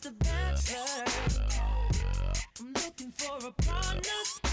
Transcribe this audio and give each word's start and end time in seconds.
just 0.00 0.06
a 0.06 0.24
bachelor. 0.24 1.04
I'm 2.60 2.72
looking 2.72 3.12
for 3.12 3.48
a 3.48 3.52
partner. 3.62 4.47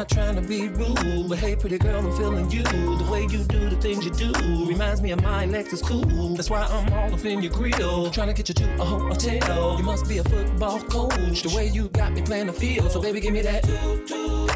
Not 0.00 0.08
trying 0.08 0.34
to 0.34 0.40
be 0.40 0.68
rude, 0.68 1.28
but 1.28 1.36
hey, 1.36 1.54
pretty 1.54 1.76
girl, 1.76 1.98
I'm 1.98 2.10
feeling 2.16 2.50
you. 2.50 2.62
The 2.62 3.06
way 3.10 3.24
you 3.24 3.44
do 3.44 3.68
the 3.68 3.76
things 3.76 4.02
you 4.02 4.10
do 4.10 4.32
reminds 4.64 5.02
me 5.02 5.10
of 5.10 5.22
my 5.22 5.44
Lexus 5.46 5.82
cool. 5.82 6.34
That's 6.36 6.48
why 6.48 6.62
I'm 6.62 6.90
all 6.94 7.12
up 7.12 7.22
in 7.22 7.42
your 7.42 7.52
grill, 7.52 8.10
trying 8.10 8.28
to 8.28 8.32
get 8.32 8.48
you 8.48 8.54
to 8.54 8.80
a 8.80 8.84
hotel. 8.84 9.76
You 9.76 9.84
must 9.84 10.08
be 10.08 10.16
a 10.16 10.24
football 10.24 10.80
coach, 10.80 11.42
the 11.42 11.52
way 11.54 11.66
you 11.68 11.88
got 11.90 12.12
me 12.12 12.22
playing 12.22 12.46
the 12.46 12.52
field. 12.54 12.90
So 12.90 13.02
baby, 13.02 13.20
give 13.20 13.34
me 13.34 13.42
that, 13.42 13.68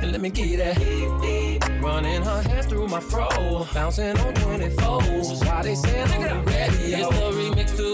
and 0.03 0.13
let 0.13 0.23
me 0.23 0.31
get 0.31 0.57
that. 0.57 0.79
Running 1.83 2.23
her 2.23 2.41
hands 2.41 2.65
through 2.65 2.89
my 2.89 3.01
fro, 3.01 3.29
bouncing 3.75 4.17
on 4.17 4.35
24s. 4.35 5.45
Why 5.47 5.63
they 5.63 5.75
say 5.75 6.01
I'm 6.01 6.45
ready? 6.47 6.95
It's 6.95 7.09
the 7.09 7.31
remix 7.33 7.77
to 7.77 7.94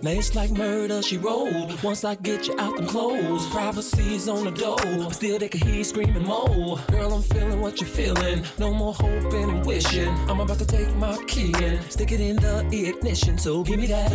Now 0.00 0.10
it's 0.10 0.36
like 0.36 0.52
murder, 0.52 1.02
she 1.02 1.18
wrote. 1.18 1.82
Once 1.82 2.04
I 2.04 2.14
get 2.14 2.46
you 2.46 2.54
out 2.58 2.76
them 2.76 2.86
clothes, 2.86 3.48
privacy's 3.48 4.28
on 4.28 4.44
the 4.44 4.52
door. 4.52 5.12
Still, 5.12 5.40
they 5.40 5.48
can 5.48 5.66
hear 5.66 5.74
you 5.74 5.84
screaming 5.84 6.22
more. 6.22 6.78
Girl, 6.88 7.14
I'm 7.14 7.22
feeling 7.22 7.60
what 7.60 7.80
you're 7.80 7.90
feeling. 7.90 8.44
No 8.58 8.72
more 8.72 8.94
hoping 8.94 9.50
and 9.50 9.66
wishing. 9.66 10.08
I'm 10.30 10.38
about 10.38 10.60
to 10.60 10.66
take 10.66 10.94
my 10.96 11.16
key 11.26 11.52
and 11.56 11.82
stick 11.90 12.12
it 12.12 12.20
in 12.20 12.36
the 12.36 12.88
ignition. 12.88 13.38
So 13.38 13.64
give 13.64 13.80
me 13.80 13.88
that. 13.88 14.12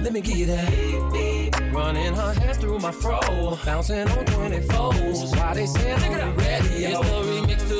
Let 0.00 0.12
me 0.12 0.20
get 0.20 0.46
that. 0.48 1.72
Running 1.72 2.14
her 2.14 2.32
hands 2.32 2.58
through 2.58 2.80
my 2.80 2.90
fro, 2.90 3.20
bouncing 3.64 4.08
on 4.08 4.24
24s. 4.24 5.36
Why 5.36 5.54
they 5.54 5.66
say 5.66 5.92
I'm 5.92 6.36
ready? 6.36 6.68
It's 6.84 6.98
the 6.98 7.04
remix 7.04 7.68
to 7.68 7.79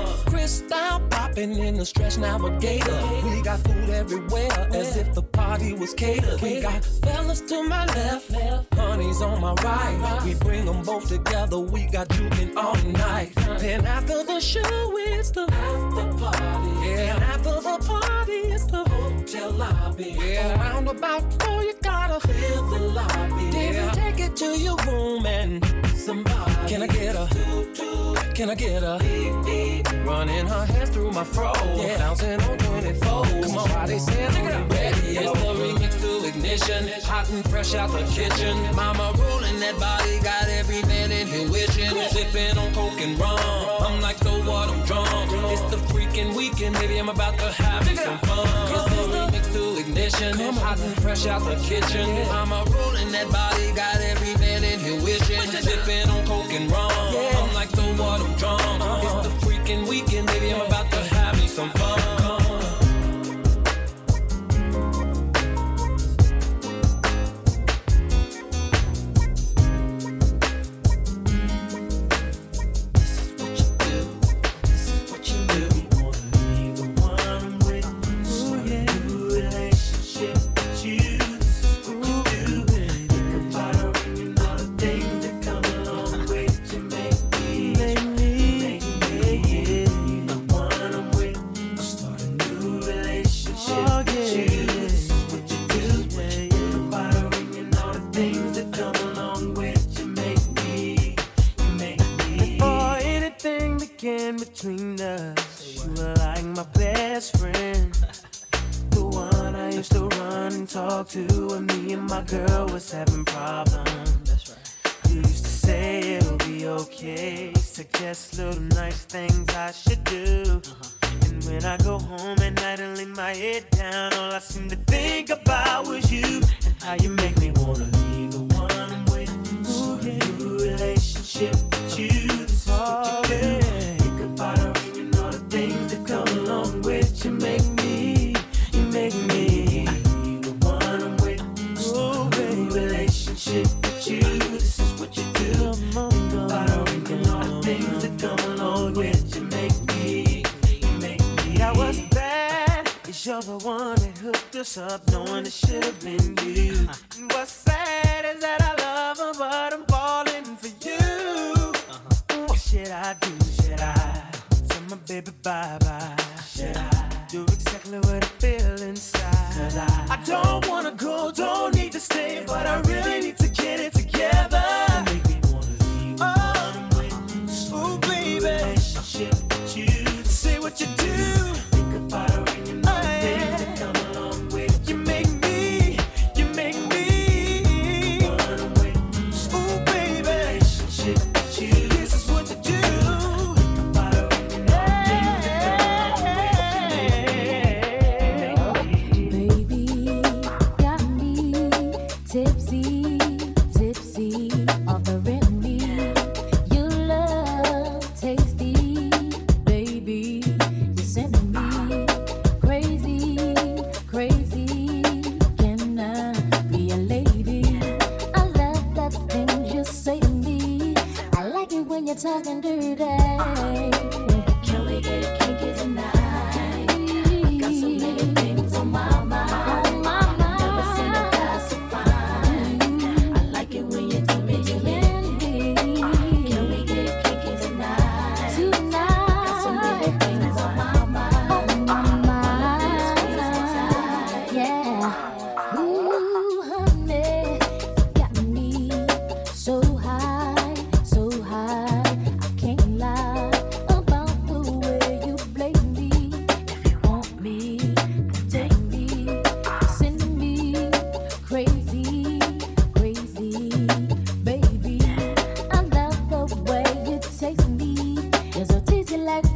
Crystal 0.51 0.99
popping 1.09 1.55
in 1.59 1.77
the 1.77 1.85
stretch 1.85 2.17
navigator. 2.17 3.01
We 3.23 3.41
got 3.41 3.59
food 3.61 3.89
everywhere, 3.89 4.67
as 4.73 4.97
if 4.97 5.13
the 5.13 5.23
party 5.23 5.71
was 5.71 5.93
catered. 5.93 6.41
We 6.41 6.59
got 6.59 6.83
fellas 6.83 7.39
to 7.43 7.63
my 7.63 7.85
left, 7.85 8.29
honey's 8.73 9.21
on 9.21 9.39
my 9.39 9.53
right. 9.63 10.21
We 10.25 10.33
bring 10.33 10.65
them 10.65 10.83
both 10.83 11.07
together. 11.07 11.57
We 11.57 11.85
got 11.85 12.09
juking 12.09 12.53
all 12.57 12.75
night. 12.83 13.33
Then 13.59 13.85
after 13.85 14.25
the 14.25 14.41
show, 14.41 14.91
it's 14.97 15.31
the 15.31 15.43
after 15.43 16.17
party. 16.17 16.91
And 16.99 17.23
after 17.23 17.55
the 17.61 17.77
party, 17.87 18.39
it's 18.51 18.65
the 18.65 18.90
hotel 19.31 19.51
lobby. 19.51 20.15
Yeah, 20.19 20.59
around 20.59 20.87
about 20.87 21.41
four, 21.41 21.63
you 21.63 21.73
gotta 21.81 22.19
fill 22.27 22.69
the 22.69 22.79
lobby. 22.79 23.51
Then 23.51 23.73
yeah. 23.73 23.91
take 23.91 24.19
it 24.19 24.35
to 24.37 24.57
your 24.59 24.75
room 24.87 25.25
and 25.25 25.63
somebody. 25.95 26.51
Can 26.67 26.83
I 26.83 26.87
get 26.87 27.15
a? 27.15 27.27
Can 28.33 28.49
I 28.49 28.55
get 28.55 28.83
a? 28.83 28.97
Running 30.05 30.47
her 30.47 30.65
hands 30.65 30.89
through 30.89 31.11
my 31.11 31.23
fro. 31.23 31.53
Yeah, 31.75 31.97
bouncing 31.97 32.41
on 32.41 32.57
24. 32.57 33.23
Come 33.23 33.57
on, 33.57 33.69
why 33.69 33.85
they 33.87 33.99
say 33.99 34.25
I'm 34.25 34.67
ready? 34.69 35.17
It's 35.17 35.31
the 35.31 35.80
ignition. 36.41 36.87
Hot 37.03 37.29
and 37.29 37.47
fresh 37.49 37.73
out 37.75 37.91
the 37.91 38.03
kitchen. 38.11 38.57
Mama 38.75 39.13
rolling 39.17 39.59
that 39.59 39.77
body, 39.79 40.19
got 40.19 40.47
every 40.47 40.81
man 40.83 41.11
in 41.11 41.27
here 41.27 41.49
wishing. 41.49 41.91
Sipping 42.09 42.57
on 42.57 42.73
coke 42.73 42.99
and 42.99 43.17
rum. 43.19 43.39
I'm 43.81 44.01
like, 44.01 44.17
so 44.17 44.31
what? 44.43 44.69
I'm 44.69 44.83
drunk. 44.85 45.07
It's 45.51 45.61
the 45.69 45.77
freaking 45.93 46.35
weekend, 46.35 46.75
baby. 46.75 46.97
I'm 46.97 47.09
about 47.09 47.37
to 47.37 47.51
have 47.51 47.85
some 47.85 48.17
fun. 48.19 48.47
Cause 48.69 48.87
it's 48.91 49.07
the 49.07 49.29
mix 49.31 49.47
to 49.53 49.77
ignition. 49.79 50.39
Hot 50.55 50.79
and 50.79 51.01
fresh 51.01 51.25
out 51.27 51.43
the 51.43 51.55
kitchen. 51.61 52.07
Mama 52.27 52.63
rolling 52.71 53.11
that 53.11 53.29
body, 53.29 53.71
got 53.73 53.97
every 54.01 54.35
man 54.35 54.63
in 54.63 54.79
here 54.79 55.01
wishing. 55.03 55.41
Sipping 55.41 56.09
on 56.09 56.25
coke 56.25 56.53
and 56.53 56.71
rum. 56.71 56.91
I'm 56.91 57.53
like, 57.53 57.69
so 57.69 57.83
what? 58.01 58.21
I'm 58.21 58.33
drunk. 58.35 58.70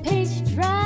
page 0.05 0.53
drive. 0.53 0.84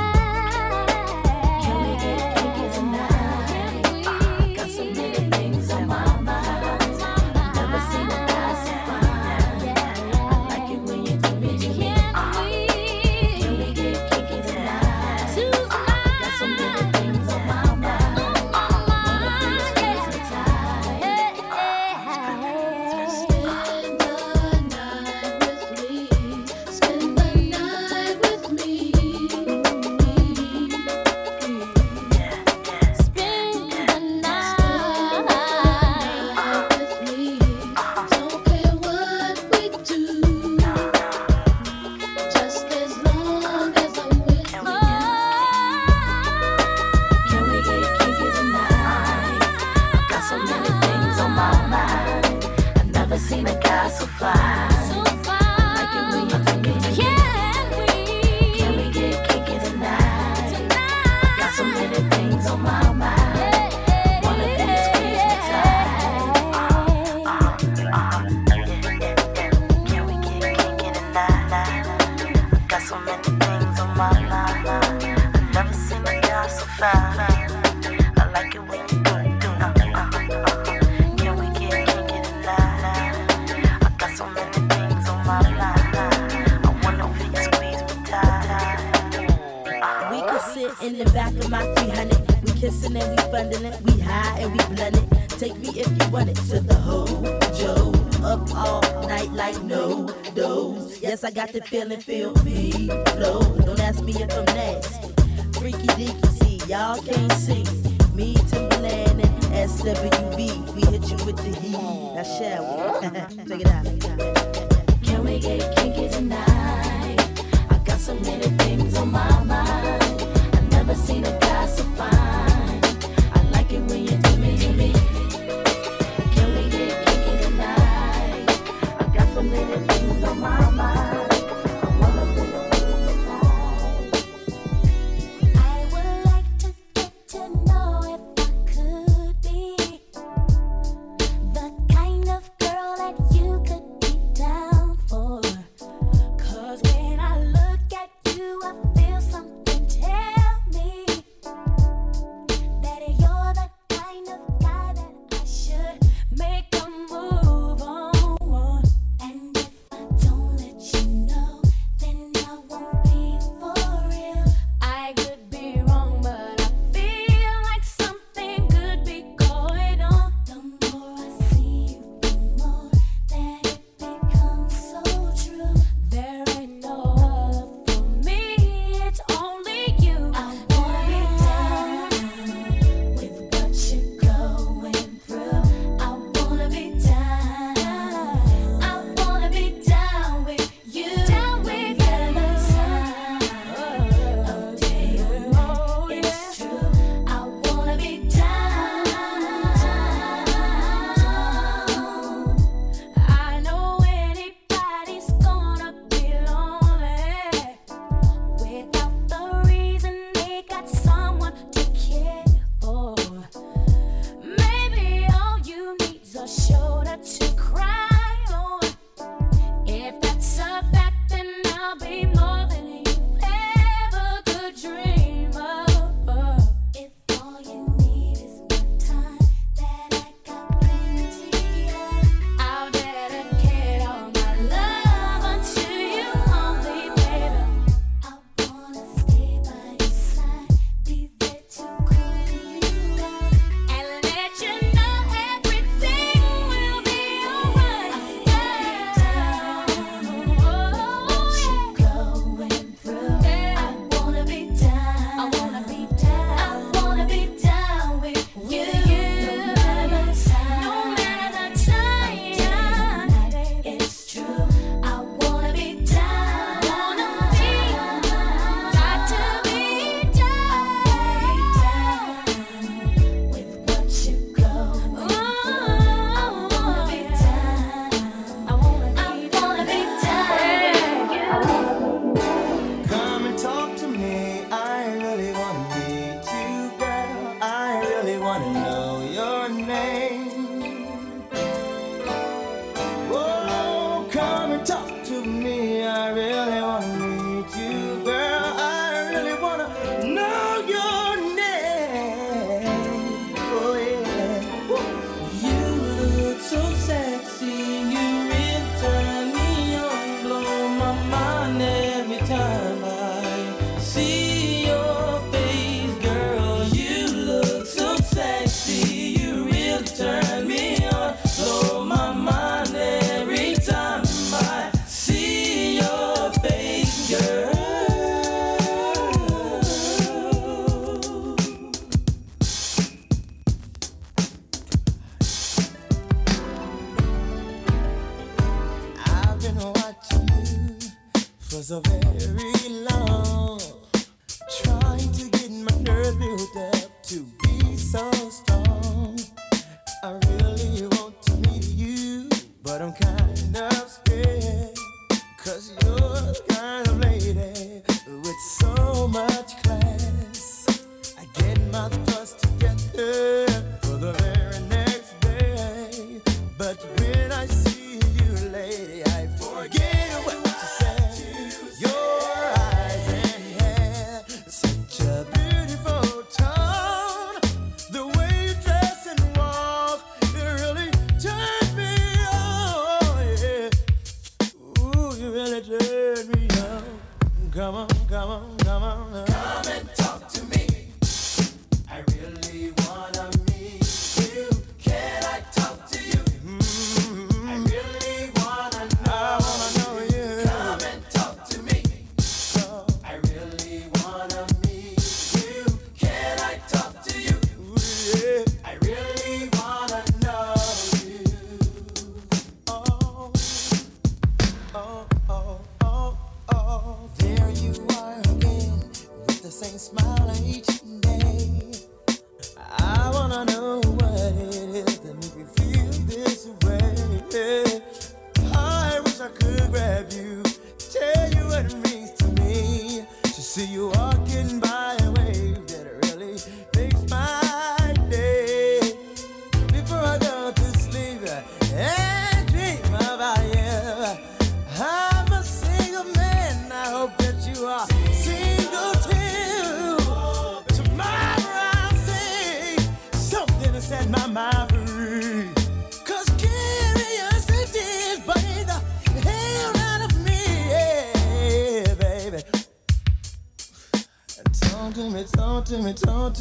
I 101.72 101.76
feeling, 101.76 102.19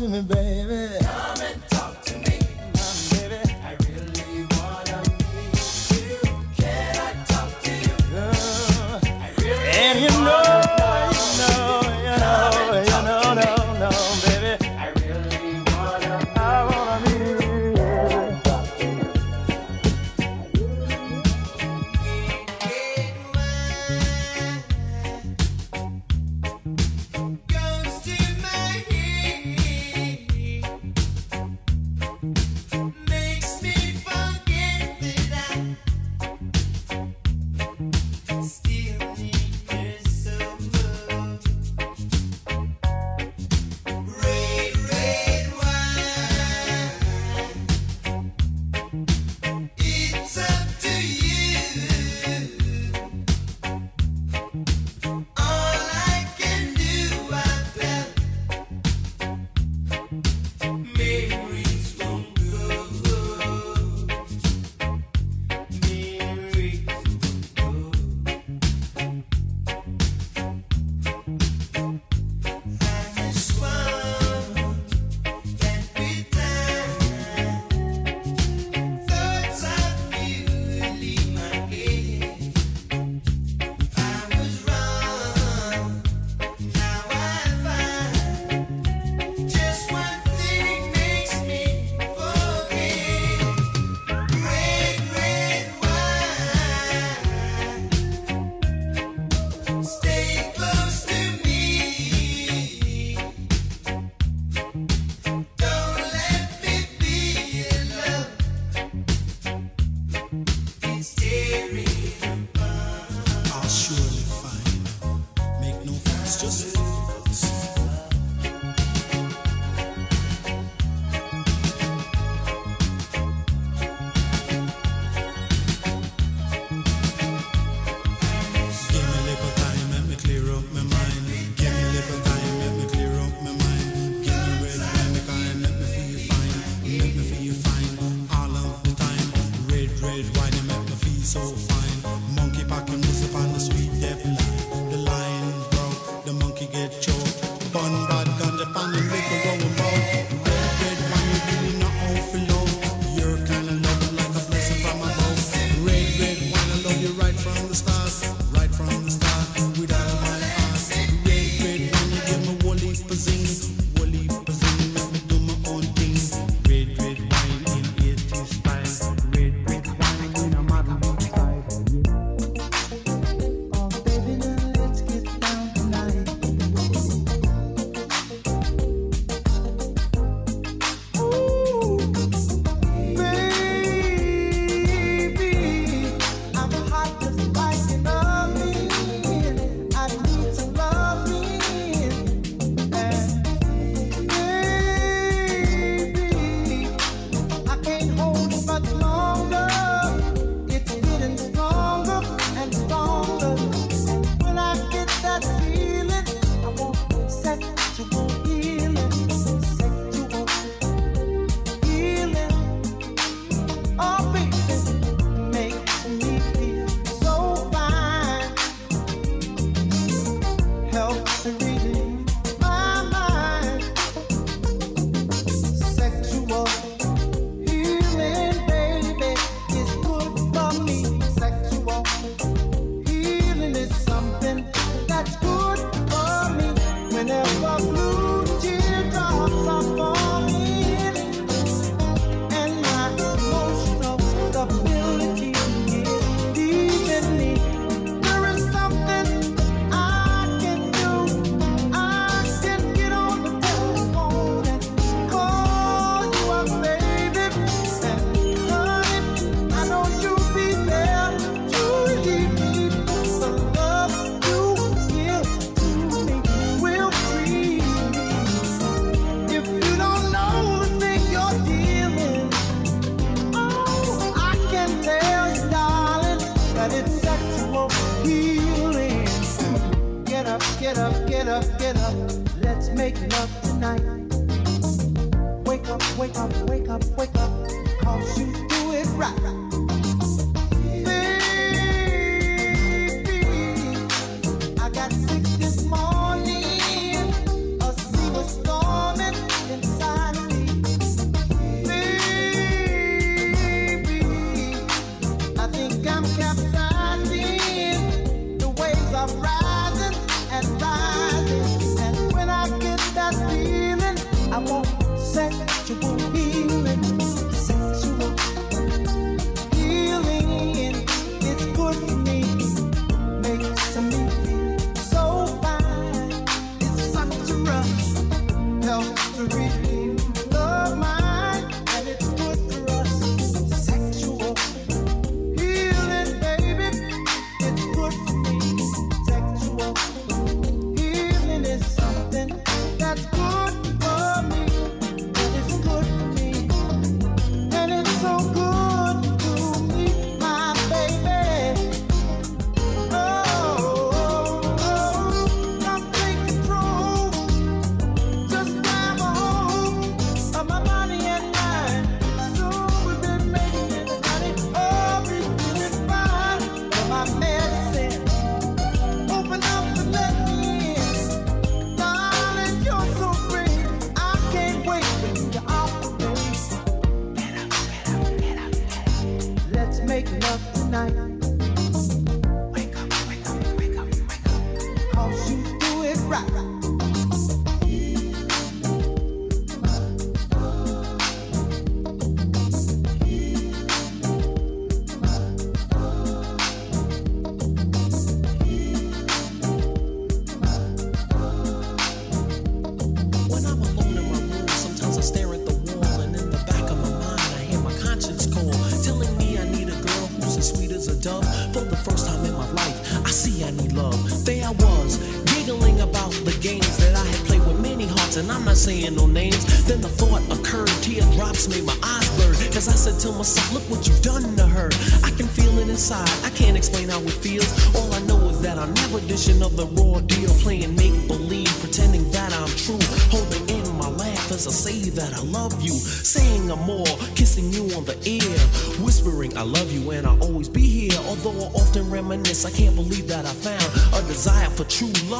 me, 0.10 0.22
baby. 0.22 0.39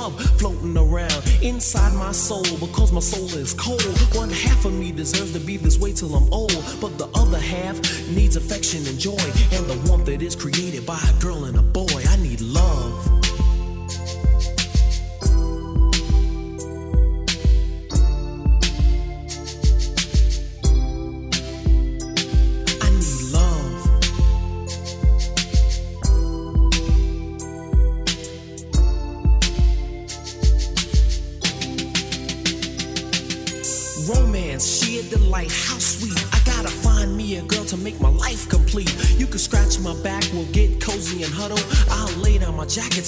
love 0.10 0.22
floating 0.40 0.78
around 0.78 1.24
inside 1.42 1.94
my 1.94 2.12
soul 2.12 2.44
because 2.60 2.92
my 2.92 3.00
soul 3.00 3.28
is 3.38 3.54
cold. 3.54 3.82
One 4.16 4.30
half 4.30 4.66
of 4.66 4.74
me 4.74 4.92
deserves 4.92 5.34
to 5.34 5.40
be 5.40 5.58
this 5.58 5.80
way 5.80 5.94
till 5.94 6.16
I'm 6.16 6.32
old, 6.32 6.64
but 6.82 6.98
the 6.98 7.08
other 7.16 7.40
half 7.40 7.76
needs 8.10 8.36
affection 8.36 8.86
and 8.88 8.98
joy 8.98 9.18
and 9.54 9.66
the 9.68 9.80
warmth 9.88 10.06
that 10.06 10.22
is 10.22 10.36
created 10.36 10.86
by 10.86 11.00
a 11.00 11.22
girl 11.22 11.46
and 11.46 11.58
a 11.58 11.62
boy. 11.62 12.04
I 12.08 12.16
need 12.18 12.42
love. 12.42 12.79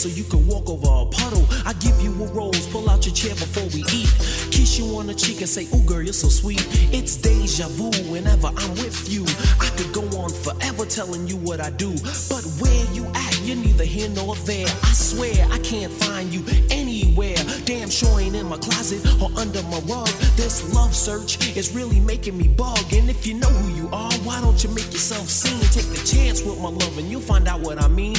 so 0.01 0.09
you 0.09 0.23
can 0.23 0.47
walk 0.47 0.67
over 0.67 0.87
a 0.87 1.05
puddle. 1.05 1.45
I 1.63 1.73
give 1.73 2.01
you 2.01 2.11
a 2.23 2.27
rose, 2.33 2.65
pull 2.67 2.89
out 2.89 3.05
your 3.05 3.13
chair 3.13 3.35
before 3.35 3.65
we 3.69 3.85
eat. 3.93 4.09
Kiss 4.49 4.79
you 4.79 4.97
on 4.97 5.05
the 5.05 5.13
cheek 5.13 5.41
and 5.41 5.49
say, 5.49 5.67
Ooh, 5.75 5.83
girl, 5.85 6.01
you're 6.01 6.11
so 6.11 6.27
sweet. 6.27 6.65
It's 6.91 7.15
deja 7.17 7.67
vu 7.69 7.91
whenever 8.11 8.47
I'm 8.47 8.71
with 8.81 9.13
you. 9.13 9.23
I 9.59 9.69
could 9.77 9.93
go 9.93 10.01
on 10.17 10.31
forever 10.31 10.85
telling 10.85 11.27
you 11.27 11.37
what 11.37 11.61
I 11.61 11.69
do, 11.69 11.91
but 12.29 12.41
where 12.57 12.85
you 12.93 13.05
at, 13.13 13.41
you're 13.43 13.57
neither 13.57 13.83
here 13.83 14.09
nor 14.09 14.35
there. 14.37 14.65
I 14.65 14.91
swear 14.93 15.47
I 15.51 15.59
can't 15.59 15.93
find 15.93 16.33
you 16.33 16.43
anywhere. 16.71 17.37
Damn 17.65 17.91
sure 17.91 18.19
ain't 18.19 18.35
in 18.35 18.47
my 18.47 18.57
closet 18.57 19.05
or 19.21 19.29
under 19.37 19.61
my 19.69 19.79
rug. 19.85 20.09
This 20.35 20.73
love 20.73 20.95
search 20.95 21.55
is 21.55 21.75
really 21.75 21.99
making 21.99 22.35
me 22.35 22.47
bug. 22.47 22.91
And 22.91 23.07
if 23.07 23.27
you 23.27 23.35
know 23.35 23.49
who 23.49 23.75
you 23.75 23.87
are, 23.93 24.11
why 24.25 24.41
don't 24.41 24.63
you 24.63 24.71
make 24.71 24.91
yourself 24.91 25.29
seen? 25.29 25.61
Take 25.69 25.93
a 25.93 26.03
chance 26.03 26.41
with 26.41 26.59
my 26.59 26.69
love 26.69 26.97
and 26.97 27.07
you'll 27.07 27.21
find 27.21 27.47
out 27.47 27.59
what 27.59 27.79
I 27.79 27.87
mean. 27.87 28.10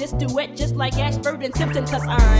This 0.00 0.12
duet 0.12 0.56
just 0.56 0.76
like 0.76 0.96
Ashford 0.96 1.42
and 1.42 1.54
Simpson, 1.54 1.84
cause 1.84 2.02
I'm 2.08 2.39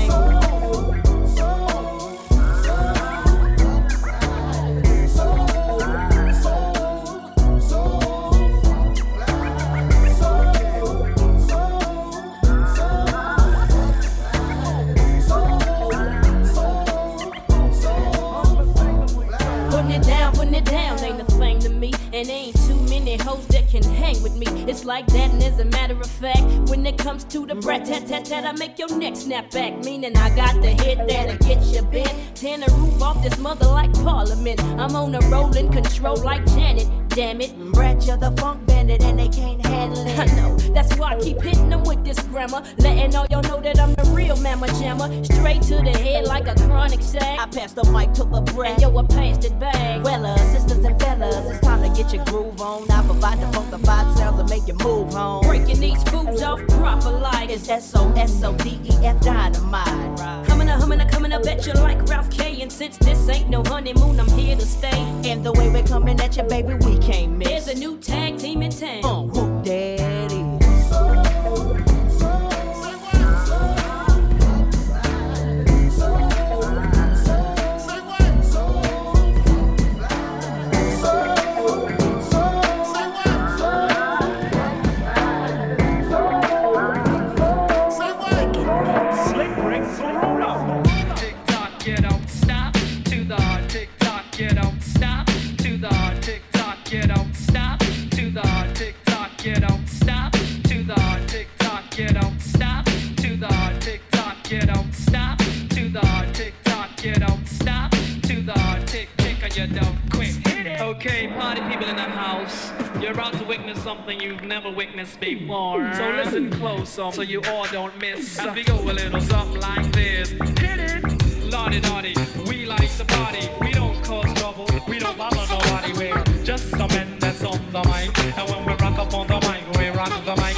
the 127.83 127.89
mic. 127.89 128.19
And 128.39 128.49
when 128.51 128.65
we 128.67 128.73
rock 128.75 128.99
up 128.99 129.15
on 129.15 129.27
the 129.27 129.41
mic, 129.47 129.79
we 129.79 129.89
rock 129.89 130.13
the 130.25 130.37
mic. 130.37 130.57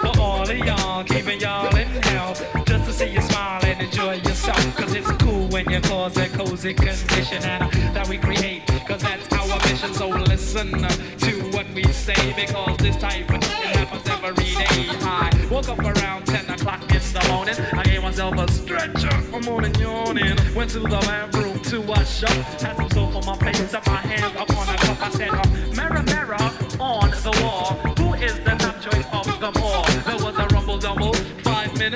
For 0.00 0.20
all 0.20 0.42
of 0.42 0.58
y'all, 0.58 1.04
keeping 1.04 1.40
y'all 1.40 1.74
in 1.76 1.88
hell. 2.02 2.34
Just 2.64 2.84
to 2.86 2.92
see 2.92 3.12
you 3.12 3.20
smile 3.22 3.64
and 3.64 3.80
enjoy 3.80 4.14
yourself. 4.14 4.76
Cause 4.76 4.94
it's 4.94 5.10
cool 5.22 5.48
when 5.48 5.68
you 5.70 5.80
cause 5.80 6.16
a 6.16 6.28
cozy 6.28 6.74
condition 6.74 7.42
and, 7.44 7.62
uh, 7.62 7.92
that 7.92 8.08
we 8.08 8.18
create. 8.18 8.66
Cause 8.86 9.02
that's 9.02 9.32
our 9.32 9.58
mission. 9.68 9.94
So 9.94 10.08
listen 10.08 10.84
uh, 10.84 10.88
to 10.88 11.32
what 11.50 11.66
we 11.74 11.84
say. 11.92 12.32
Because 12.34 12.76
this 12.78 12.96
type 12.96 13.30
of 13.30 13.42
thing 13.42 13.74
happens 13.74 14.08
every 14.08 14.34
day. 14.34 14.88
I 15.02 15.48
woke 15.50 15.68
up 15.68 15.78
around 15.78 16.26
10 16.26 16.50
o'clock 16.50 16.82
in 16.82 16.88
the 16.88 17.28
morning. 17.28 17.54
I 17.72 17.82
gave 17.84 18.02
myself 18.02 18.36
a 18.36 18.50
stretcher. 18.52 19.14
I'm 19.32 19.48
on 19.48 19.74
yawning. 19.74 20.36
Went 20.54 20.70
to 20.70 20.80
the 20.80 20.88
bathroom 20.88 21.60
to 21.60 21.80
wash 21.80 22.24
up. 22.24 22.30
Had 22.60 22.76
some 22.76 22.90
soap 22.90 23.16
on 23.16 23.26
my 23.26 23.36
face. 23.38 23.70
Set 23.70 23.86
my 23.86 23.96
hands 23.96 24.36
up 24.36 24.50
on 24.56 24.68
a 24.68 24.78
cup. 24.78 25.02
I 25.02 25.10
said, 25.10 25.30
uh, 25.30 25.76
Merriment. 25.76 26.11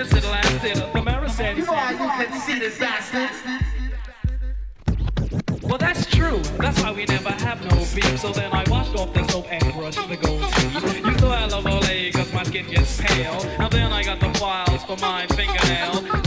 sinner, 0.05 0.29
last 0.29 0.61
sinner. 0.61 0.91
Romero 0.95 1.29
said, 1.29 1.57
You 1.57 1.65
know 1.65 1.75
how 1.75 1.91
you 1.91 2.27
conceited 2.27 2.73
bastard. 2.79 3.31
Well, 5.63 5.79
that's 5.79 6.07
true. 6.07 6.39
That's 6.59 6.81
why 6.83 6.93
we 6.93 7.07
never 7.07 7.31
have 7.31 7.61
no 7.65 7.77
beef. 7.95 8.21
So 8.21 8.31
then 8.33 8.53
I 8.53 8.65
washed 8.71 8.95
off 8.95 9.13
the 9.13 9.27
soap 9.29 9.47
and 9.51 9.73
brushed 9.75 10.09
the 10.09 10.17
gold 10.17 10.43
teeth. 10.53 11.05
You 11.05 11.13
know 11.21 11.31
I 11.31 11.47
love 11.47 11.65
Olay, 11.65 12.13
cause 12.13 12.33
my 12.33 12.45
skin 12.45 12.67
gets 12.71 13.01
pale. 13.01 13.41
And 13.59 13.73
then 13.73 13.93
I 13.93 14.05
got 14.05 14.21
the 14.21 14.33
files 14.39 14.85
for 14.85 14.97
my 14.99 15.27
fingernail. 15.29 16.26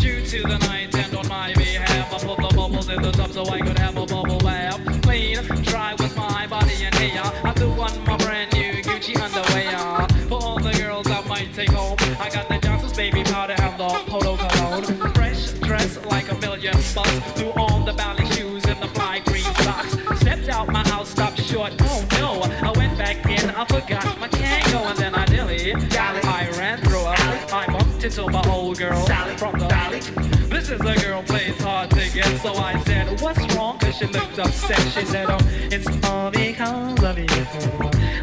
she 34.00 34.06
looked 34.08 34.40
upset. 34.40 34.80
She 34.94 35.06
said, 35.06 35.26
Oh, 35.30 35.38
it's 35.70 35.88
all 36.08 36.32
because 36.32 37.04
of 37.04 37.18
you. 37.20 37.46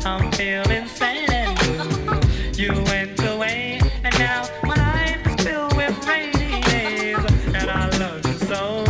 I'm 0.07 0.33
feeling 0.33 0.87
sad 0.87 1.31
and 1.31 1.59
blue. 1.59 2.65
You 2.65 2.73
went 2.85 3.21
away, 3.23 3.81
and 4.03 4.19
now 4.19 4.49
my 4.65 4.75
life 4.75 5.27
is 5.27 5.45
filled 5.45 5.77
with 5.77 6.07
rainy 6.09 6.63
days. 6.63 7.19
And 7.55 7.71
I 7.71 7.91
love 7.99 8.25
you 8.25 8.39
so. 8.47 8.85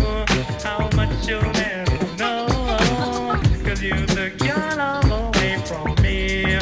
How 0.63 0.89
much 0.95 1.27
you'll 1.27 1.43
never 1.53 2.17
know. 2.17 2.47
Cause 3.65 3.83
you 3.83 4.07
took 4.07 4.41
your 4.45 4.77
love 4.77 5.11
away 5.11 5.61
from 5.67 5.93
me. 6.03 6.59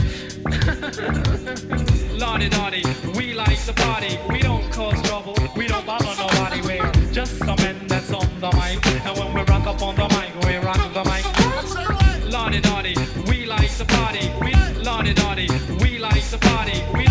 Lordy, 2.18 2.49
Lordy, 2.49 2.83
we 3.14 3.35
like 3.35 3.61
the 3.66 3.75
party. 3.77 4.18
party. 13.85 14.30
We 14.43 14.53
We 15.80 15.99
like 15.99 16.24
the 16.30 16.39
party. 16.39 16.82
We 16.95 17.04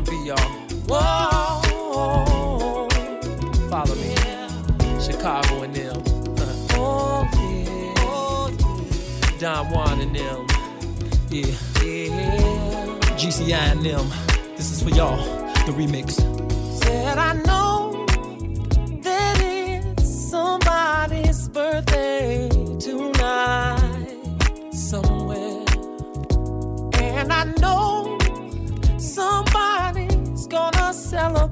Piper 0.00 0.43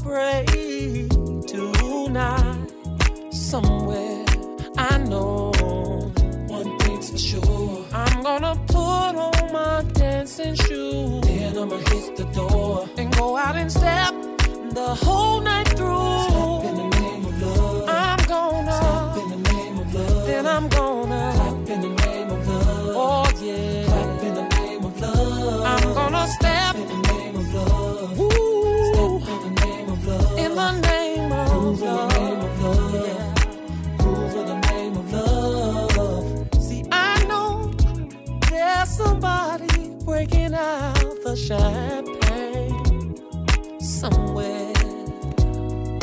celebrate 0.02 1.10
tonight 1.46 2.66
somewhere. 3.30 4.24
I 4.76 4.98
know 4.98 5.52
one 6.48 6.78
thing's 6.80 7.10
for 7.10 7.18
sure. 7.18 7.84
I'm 7.92 8.22
gonna 8.22 8.56
put 8.66 9.16
on 9.16 9.52
my 9.52 9.84
dancing 9.92 10.54
shoes. 10.54 11.20
Then 11.22 11.58
I'ma 11.58 11.76
hit 11.76 12.16
the 12.16 12.24
door 12.34 12.88
and 12.96 13.14
go 13.16 13.36
out 13.36 13.56
and 13.56 13.70
step 13.70 14.14
the 14.74 14.94
whole 15.02 15.40
night 15.40 15.68
through. 15.68 16.22
Step 16.28 16.64
in 16.64 16.76
the 16.76 17.00
name 17.00 17.24
of 17.24 17.42
love. 17.42 17.88
I'm 17.88 18.26
gonna 18.26 18.72
step 18.72 19.22
in 19.22 19.42
the 19.42 19.52
name 19.52 19.78
of 19.78 19.94
love. 19.94 20.26
Then 20.26 20.46
I'm 20.46 20.68
gonna 20.68 21.01
out 41.32 41.38
champagne 41.38 43.16
somewhere. 43.80 44.72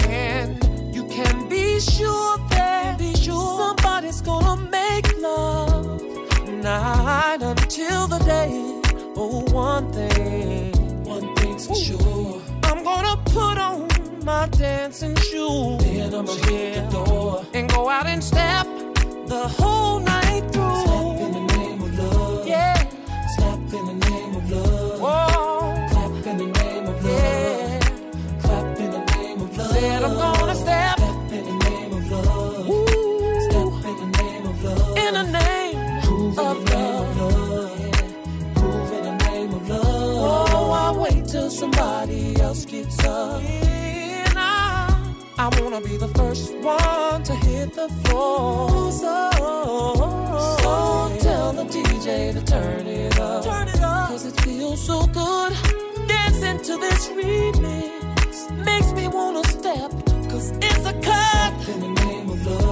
And 0.07 0.63
you 0.95 1.05
can 1.07 1.47
be 1.47 1.80
sure 1.80 2.38
that 2.49 2.97
be 2.97 3.13
sure 3.15 3.59
somebody's 3.59 4.21
gonna 4.21 4.61
make 4.71 5.05
love 5.19 6.01
night 6.63 7.38
until 7.41 8.07
the 8.07 8.19
day. 8.19 8.82
Oh, 9.15 9.41
one 9.51 9.91
thing, 9.91 10.73
one 11.03 11.36
thing's 11.36 11.67
for 11.67 11.75
sure. 11.75 12.41
I'm 12.63 12.84
gonna 12.84 13.17
put 13.25 13.57
on 13.57 13.88
my 14.23 14.47
dancing 14.47 15.15
shoes. 15.15 15.77
Then 15.84 16.13
I'ma 16.13 16.34
hit 16.47 16.75
the 16.75 16.82
door 16.91 17.45
and 17.53 17.69
go 17.69 17.89
out 17.89 18.07
and 18.07 18.23
step 18.23 18.65
the 19.27 19.47
whole 19.57 19.99
night 19.99 20.43
through. 20.51 20.82
Step 20.86 21.19
in 21.25 21.32
the 21.34 21.53
name 21.55 21.82
of 21.82 21.99
love. 21.99 22.47
Yeah. 22.47 22.77
Step 23.36 23.73
in 23.77 23.86
the 23.86 24.09
name 24.09 24.36
of 24.36 24.51
love. 24.51 24.78
Gets 42.84 43.03
up. 43.03 43.41
And 43.43 44.38
I, 44.38 45.15
I 45.38 45.61
wanna 45.61 45.82
be 45.82 45.97
the 45.97 46.07
first 46.09 46.53
one 46.55 47.23
to 47.23 47.36
hit 47.36 47.73
the 47.73 47.89
floor. 48.03 48.91
So, 48.91 49.32
so 50.61 51.17
tell 51.19 51.53
the 51.53 51.65
DJ 51.65 52.34
to 52.34 52.41
turn 52.45 52.88
it 52.88 53.19
up. 53.19 53.43
Turn 53.43 53.67
it 53.67 53.82
up. 53.82 54.09
Cause 54.09 54.25
it 54.25 54.39
feels 54.41 54.82
so 54.86 55.05
good. 55.07 55.53
Dancing 56.07 56.59
to 56.67 56.77
this 56.77 57.09
remix 57.09 58.65
makes 58.65 58.91
me 58.93 59.07
wanna 59.07 59.43
step. 59.45 59.91
Cause 60.30 60.51
it's 60.61 60.86
a 60.86 60.93
cut. 61.01 61.53
in 61.69 61.80
the 61.82 61.91
name 62.05 62.30
of 62.30 62.45
love. 62.45 62.68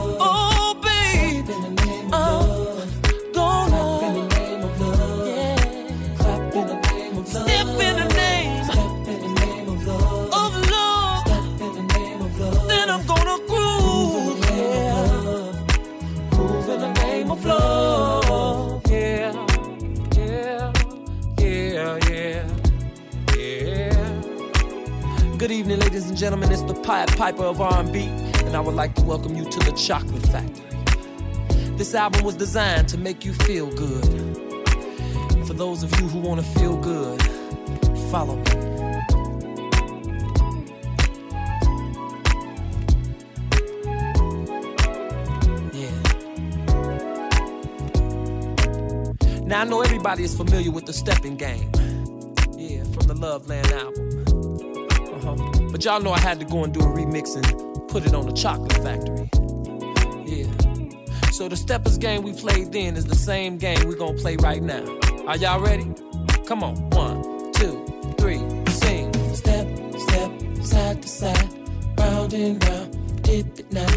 Good 25.48 25.60
evening, 25.60 25.80
ladies 25.80 26.10
and 26.10 26.18
gentlemen. 26.18 26.52
It's 26.52 26.62
the 26.64 26.74
Pied 26.74 27.08
Piper 27.16 27.46
of 27.46 27.62
R&B, 27.62 28.02
and 28.02 28.54
I 28.54 28.60
would 28.60 28.76
like 28.76 28.94
to 28.96 29.02
welcome 29.04 29.34
you 29.34 29.46
to 29.46 29.60
the 29.60 29.72
Chocolate 29.72 30.24
Factory. 30.24 30.66
This 31.78 31.96
album 31.96 32.26
was 32.26 32.36
designed 32.36 32.90
to 32.90 32.98
make 32.98 33.24
you 33.24 33.32
feel 33.32 33.72
good. 33.72 34.04
For 35.48 35.54
those 35.54 35.84
of 35.84 36.02
you 36.02 36.10
who 36.10 36.20
want 36.20 36.42
to 36.42 36.60
feel 36.60 36.76
good, 36.76 37.22
follow 38.12 38.36
me. 38.36 38.44
Now 49.46 49.62
I 49.62 49.64
know 49.64 49.80
everybody 49.80 50.24
is 50.26 50.36
familiar 50.36 50.72
with 50.72 50.86
the 50.86 50.92
stepping 50.92 51.38
game. 51.38 51.72
Yeah, 52.58 52.84
from 52.84 53.08
the 53.08 53.16
Love 53.18 53.48
Land 53.48 53.72
album. 53.72 54.07
But 55.72 55.84
y'all 55.84 56.02
know 56.02 56.12
I 56.12 56.20
had 56.20 56.40
to 56.40 56.46
go 56.46 56.64
and 56.64 56.74
do 56.74 56.80
a 56.80 56.84
remix 56.84 57.36
and 57.36 57.88
put 57.90 58.06
it 58.06 58.14
on 58.14 58.26
the 58.26 58.34
Chocolate 58.34 58.74
Factory. 58.84 59.30
Yeah. 60.26 61.32
So 61.32 61.48
the 61.48 61.56
steppers 61.56 61.98
game 61.98 62.24
we 62.24 62.34
played 62.34 62.72
then 62.72 62.96
is 62.96 63.06
the 63.06 63.16
same 63.16 63.58
game 63.58 63.88
we 63.88 63.96
gonna 63.96 64.18
play 64.18 64.38
right 64.38 64.62
now. 64.62 64.84
Are 65.28 65.38
y'all 65.38 65.60
ready? 65.60 65.94
Come 66.46 66.64
on, 66.64 66.76
one, 66.92 67.52
two, 67.54 67.86
three, 68.18 68.40
sing. 68.70 69.14
Step, 69.36 69.68
step, 69.98 70.32
side 70.64 71.02
to 71.02 71.08
side, 71.08 71.50
round 72.00 72.34
and 72.34 72.64
round, 72.64 73.22
dip 73.24 73.60
it 73.60 73.72
now, 73.72 73.88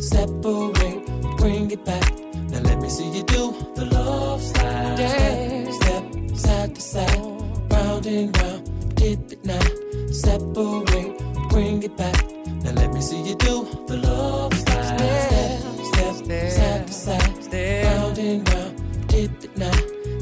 separate, 0.00 1.06
bring 1.36 1.70
it 1.70 1.84
back. 1.84 2.10
Now 2.50 2.60
let 2.60 2.80
me 2.80 2.88
see 2.88 3.10
you 3.10 3.22
do 3.24 3.54
the 3.74 3.84
love 3.84 4.42
slide. 4.42 4.96
Step, 4.96 5.72
step, 5.72 6.36
side 6.36 6.74
to 6.74 6.80
side, 6.80 7.18
round 7.70 8.06
and 8.06 8.36
round, 8.38 8.94
dip 8.96 9.32
it 9.32 9.44
now, 9.44 9.60
separate, 10.18 11.16
bring 11.50 11.82
it 11.82 11.96
back. 11.96 12.24
Now 12.62 12.72
let 12.72 12.92
me 12.92 13.00
see 13.00 13.22
you 13.22 13.36
do 13.36 13.66
the 13.86 13.96
love 13.98 14.52
slide. 14.54 14.98
Step, 15.90 16.14
step, 16.14 16.50
side 16.50 16.86
to 16.86 16.92
side, 16.92 17.84
round 17.84 18.18
and 18.18 18.48
round, 18.52 19.08
dip 19.08 19.44
it 19.44 19.56
now, 19.56 19.72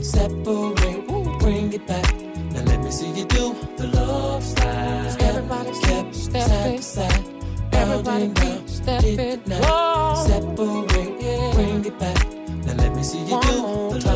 separate, 0.02 1.06
bring 1.40 1.72
it 1.72 1.86
back. 1.86 2.14
Now 2.52 2.62
let 2.64 2.80
me 2.80 2.90
see 2.90 3.10
you 3.12 3.24
do 3.24 3.54
the 3.78 3.86
love 3.88 4.44
slide. 4.44 5.16
Everybody 5.22 5.72
step, 5.74 6.14
step, 6.14 6.48
side 6.48 6.76
to 6.76 6.82
side, 6.82 7.24
everybody 7.72 8.28
round, 8.28 8.68
step 8.70 9.02
it 9.04 9.46
now, 9.46 10.14
separate, 10.26 11.54
bring 11.54 11.84
it 11.84 11.98
back. 11.98 12.26
Now 12.66 12.74
let 12.74 12.94
me 12.94 13.02
see 13.02 13.20
you 13.20 13.40
do 13.40 13.56
the 13.90 14.02
love 14.04 14.15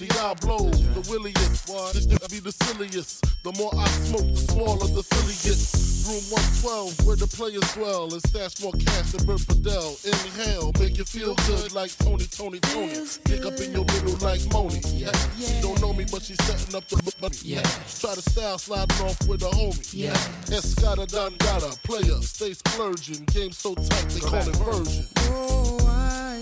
Diablo. 0.00 0.70
The 0.96 1.04
williest, 1.10 1.66
this 1.92 2.06
to 2.06 2.28
be 2.30 2.40
the 2.40 2.52
silliest. 2.64 3.20
The 3.44 3.52
more 3.58 3.70
I 3.76 3.86
smoke, 4.08 4.32
the 4.32 4.40
smaller 4.48 4.88
the 4.88 5.02
silly 5.04 5.36
gets. 5.44 5.90
Room 6.08 6.24
112, 6.64 7.06
where 7.06 7.16
the 7.16 7.28
players 7.28 7.68
dwell 7.76 8.08
and 8.08 8.22
stash 8.24 8.64
more 8.64 8.72
cash 8.72 9.12
than 9.12 9.26
Bert 9.26 9.40
Fidel. 9.40 10.00
Inhale, 10.08 10.72
make 10.80 10.96
you 10.96 11.04
feel 11.04 11.34
good 11.44 11.74
like 11.74 11.92
Tony, 11.98 12.24
Toni, 12.24 12.60
Toné. 12.72 13.22
Dig 13.24 13.44
up 13.44 13.60
in 13.60 13.76
your 13.76 13.84
middle 13.84 14.16
like 14.24 14.40
Moni. 14.48 14.80
Yeah. 14.96 15.12
She 15.36 15.60
don't 15.60 15.78
know 15.82 15.92
me, 15.92 16.06
but 16.10 16.22
she's 16.22 16.40
setting 16.48 16.74
up 16.74 16.88
the 16.88 16.96
money. 17.20 17.36
Yeah. 17.44 17.62
Try 18.00 18.16
to 18.16 18.24
style 18.24 18.56
sliding 18.56 19.04
off 19.04 19.20
with 19.28 19.42
a 19.42 19.52
homie. 19.52 19.84
Yeah. 19.92 20.16
Escada 20.48 21.04
Dangada, 21.04 21.76
player, 21.84 22.16
stay 22.22 22.54
splurging. 22.54 23.28
Game 23.36 23.52
so 23.52 23.74
tight, 23.74 24.08
they 24.08 24.20
call 24.20 24.48
it 24.48 24.56
version. 24.64 25.04
Oh, 25.28 25.76
I 25.84 26.40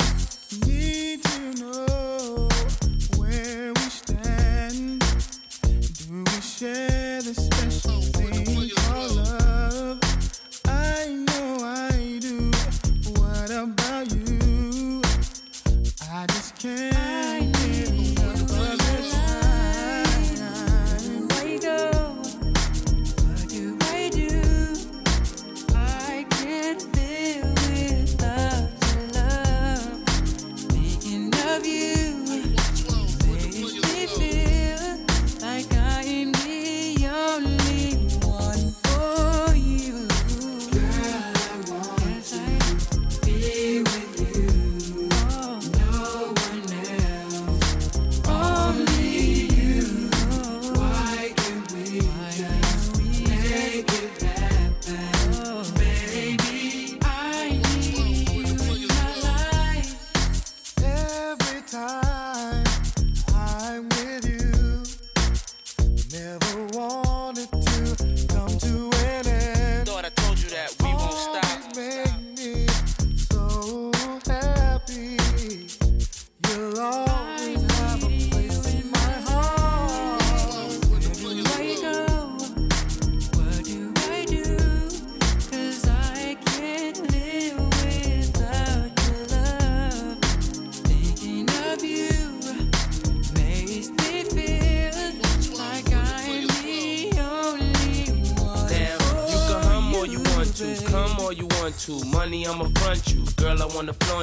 need 0.65 1.25
to 1.25 1.41
know 1.59 2.58
where 3.29 3.73
we 3.75 3.81
stand. 3.81 5.01
Do 5.61 6.25
we 6.25 6.41
share 6.41 7.21
the 7.23 7.35
special 7.35 8.01
thing 8.03 8.71
called 8.77 9.17
love? 9.17 10.01
I 10.67 11.25
know 11.27 11.59
I 11.63 12.19
do. 12.21 12.51
What 13.19 13.51
about 13.51 14.11
you? 14.13 15.03
I 16.11 16.27
just 16.27 16.57
can't 16.59 17.58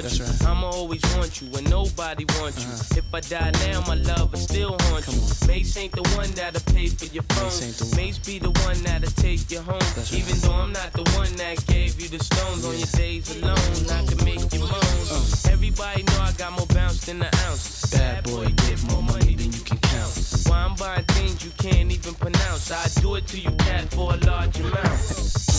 flaunt 0.01 0.41
you. 0.41 0.47
I'ma 0.47 0.69
always 0.69 1.01
want 1.15 1.41
you 1.41 1.47
when 1.47 1.63
nobody 1.65 2.25
wants 2.39 2.63
you. 2.63 2.71
Uh-huh. 2.71 2.99
If 2.99 3.13
I 3.13 3.19
die 3.21 3.51
now, 3.67 3.81
my 3.87 3.95
love 3.95 4.31
will 4.31 4.39
still 4.39 4.75
haunt 4.81 5.07
you. 5.07 5.47
Mase 5.47 5.77
ain't 5.77 5.93
the 5.93 6.03
one 6.17 6.31
that'll 6.31 6.61
pay 6.73 6.87
for 6.87 7.05
your 7.05 7.23
phone. 7.23 7.95
Mase 7.95 8.19
be 8.19 8.39
the 8.39 8.51
one 8.65 8.77
that'll 8.83 9.11
take 9.11 9.49
you 9.51 9.59
home. 9.59 9.81
Even 10.11 10.37
though 10.39 10.53
I'm 10.53 10.71
not 10.71 10.91
the 10.93 11.03
one 11.17 11.31
that 11.37 11.65
gave 11.67 11.99
you 12.01 12.09
the 12.09 12.23
stones 12.23 12.65
on 12.65 12.77
your 12.77 12.91
days 12.95 13.35
alone, 13.35 13.55
I 13.89 14.05
can 14.05 14.23
make 14.25 14.53
you 14.53 14.59
moan. 14.59 15.07
Uh. 15.11 15.51
Everybody 15.51 16.03
know 16.03 16.19
I 16.21 16.31
got 16.37 16.51
more 16.53 16.67
bounce 16.67 17.05
than 17.05 17.21
an 17.21 17.29
ounce. 17.47 17.85
Bad 17.91 18.23
boy, 18.25 18.47
get 18.67 18.83
more 18.91 19.03
money 19.03 19.35
than 19.35 19.51
you 19.51 19.63
can 19.63 19.77
count. 19.77 20.11
Why 20.47 20.57
I'm 20.63 20.75
buying 20.75 21.05
things 21.15 21.43
you 21.45 21.51
can't 21.57 21.91
even 21.91 22.13
pronounce. 22.15 22.71
I 22.71 22.87
do 23.01 23.15
it 23.15 23.27
to 23.27 23.39
you, 23.39 23.51
cat, 23.51 23.91
for 23.93 24.13
a 24.13 24.17
large 24.17 24.59
amount. 24.59 25.54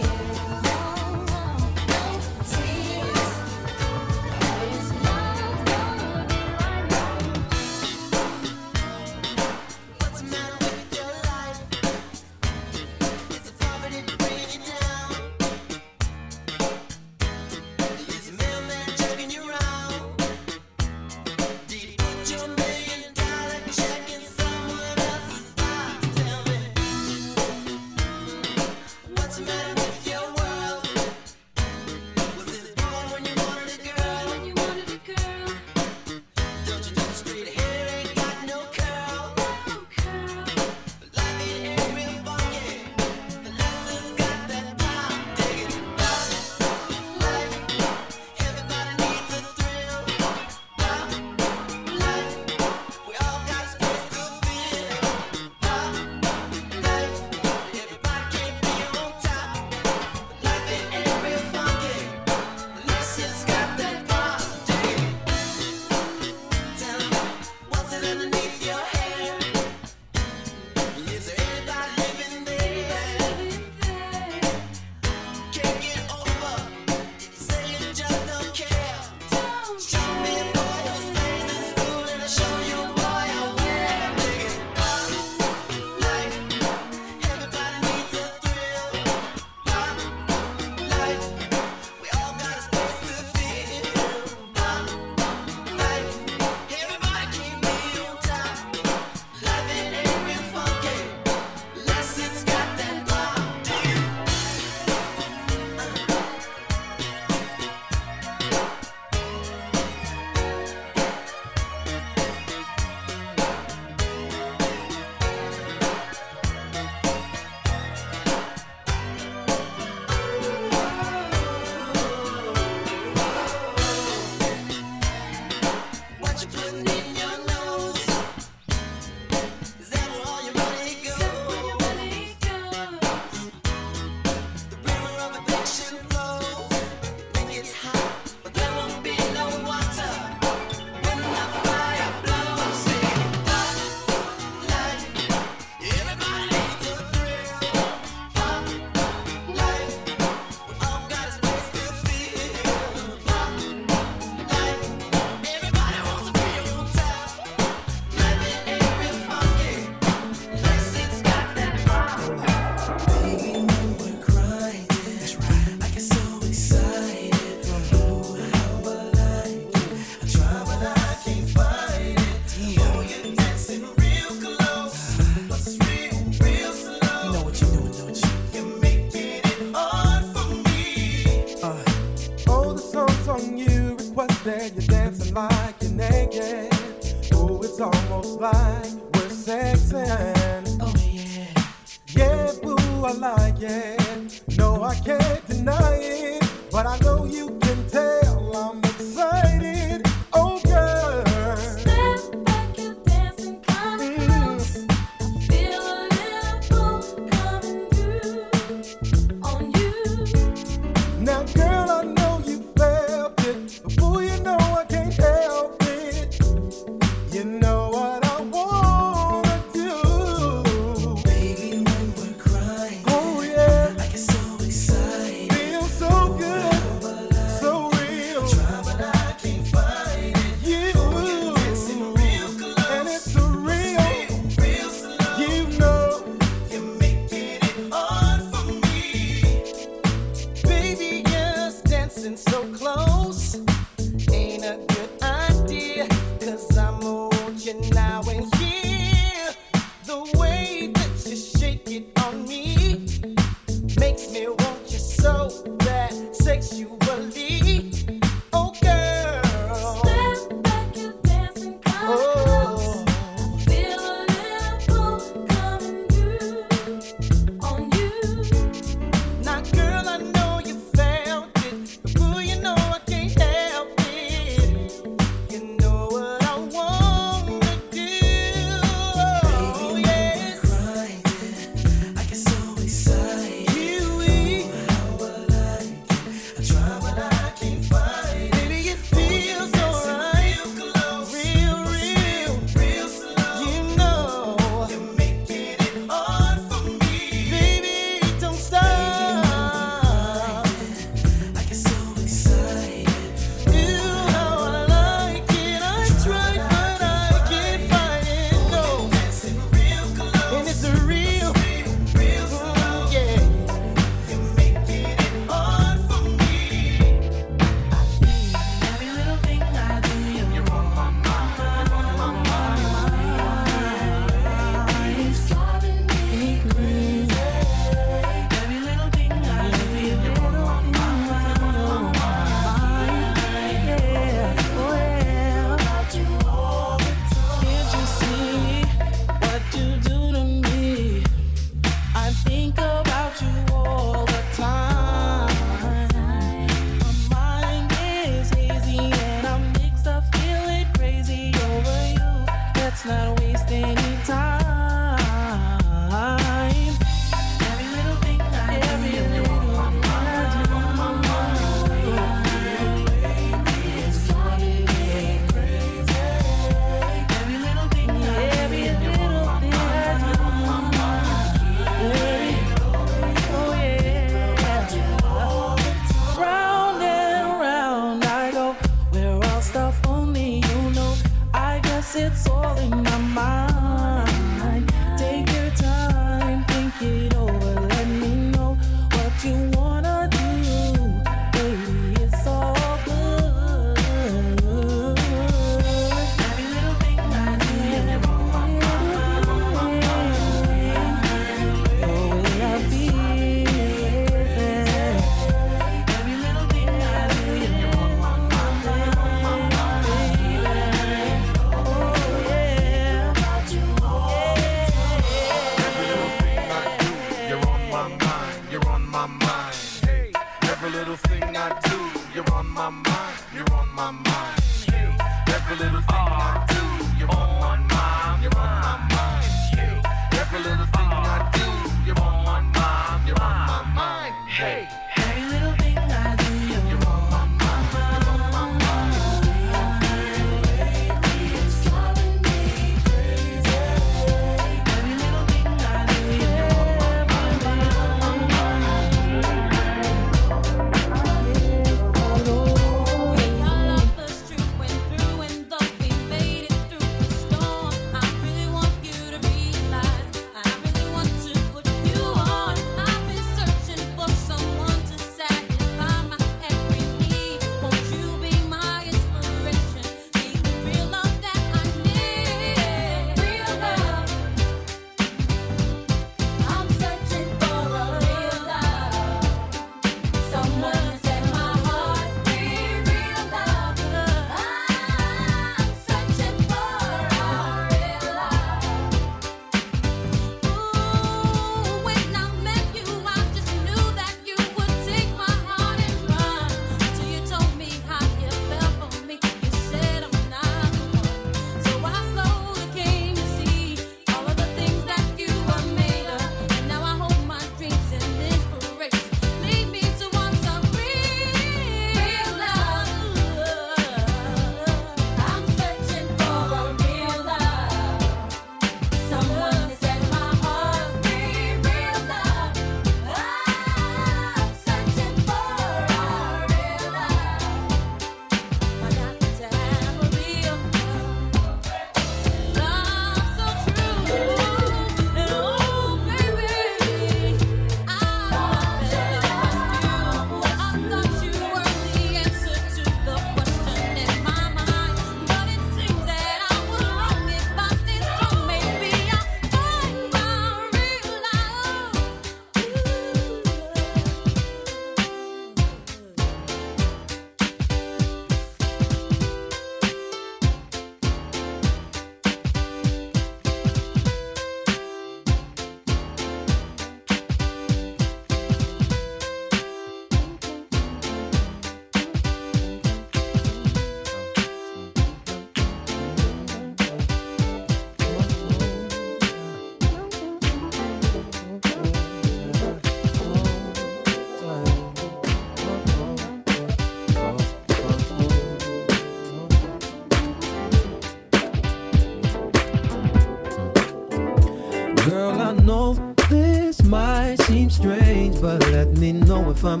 I'm 599.86 600.00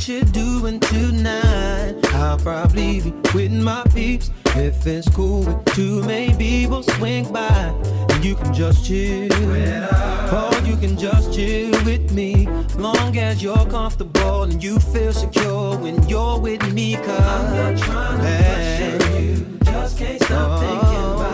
what 0.00 0.08
you're 0.08 0.24
doing 0.32 0.80
tonight. 0.80 1.94
I'll 2.14 2.38
probably 2.38 3.02
be 3.02 3.12
with 3.34 3.52
my 3.52 3.84
peeps. 3.94 4.30
If 4.56 4.86
it's 4.86 5.06
cool 5.10 5.42
with 5.42 5.76
you, 5.76 6.02
maybe 6.04 6.66
we'll 6.66 6.82
swing 6.82 7.30
by. 7.30 7.74
And 8.08 8.24
you 8.24 8.34
can 8.34 8.54
just 8.54 8.86
chill. 8.86 9.30
Or 9.30 10.66
you 10.66 10.76
can 10.78 10.96
just 10.96 11.34
chill 11.34 11.72
with 11.84 12.12
me. 12.12 12.48
Long 12.78 13.14
as 13.18 13.42
you're 13.42 13.66
comfortable 13.66 14.44
and 14.44 14.64
you 14.64 14.78
feel 14.78 15.12
secure 15.12 15.76
when 15.76 16.08
you're 16.08 16.40
with 16.40 16.72
me. 16.72 16.96
Cause 16.96 17.20
I'm 17.20 17.54
not 17.54 17.84
trying 17.84 18.16
to 18.16 19.02
pressure 19.02 19.20
you. 19.20 19.58
Just 19.64 19.98
can't 19.98 20.22
stop 20.22 20.50
oh. 20.50 20.60
thinking 20.60 21.20
about 21.20 21.29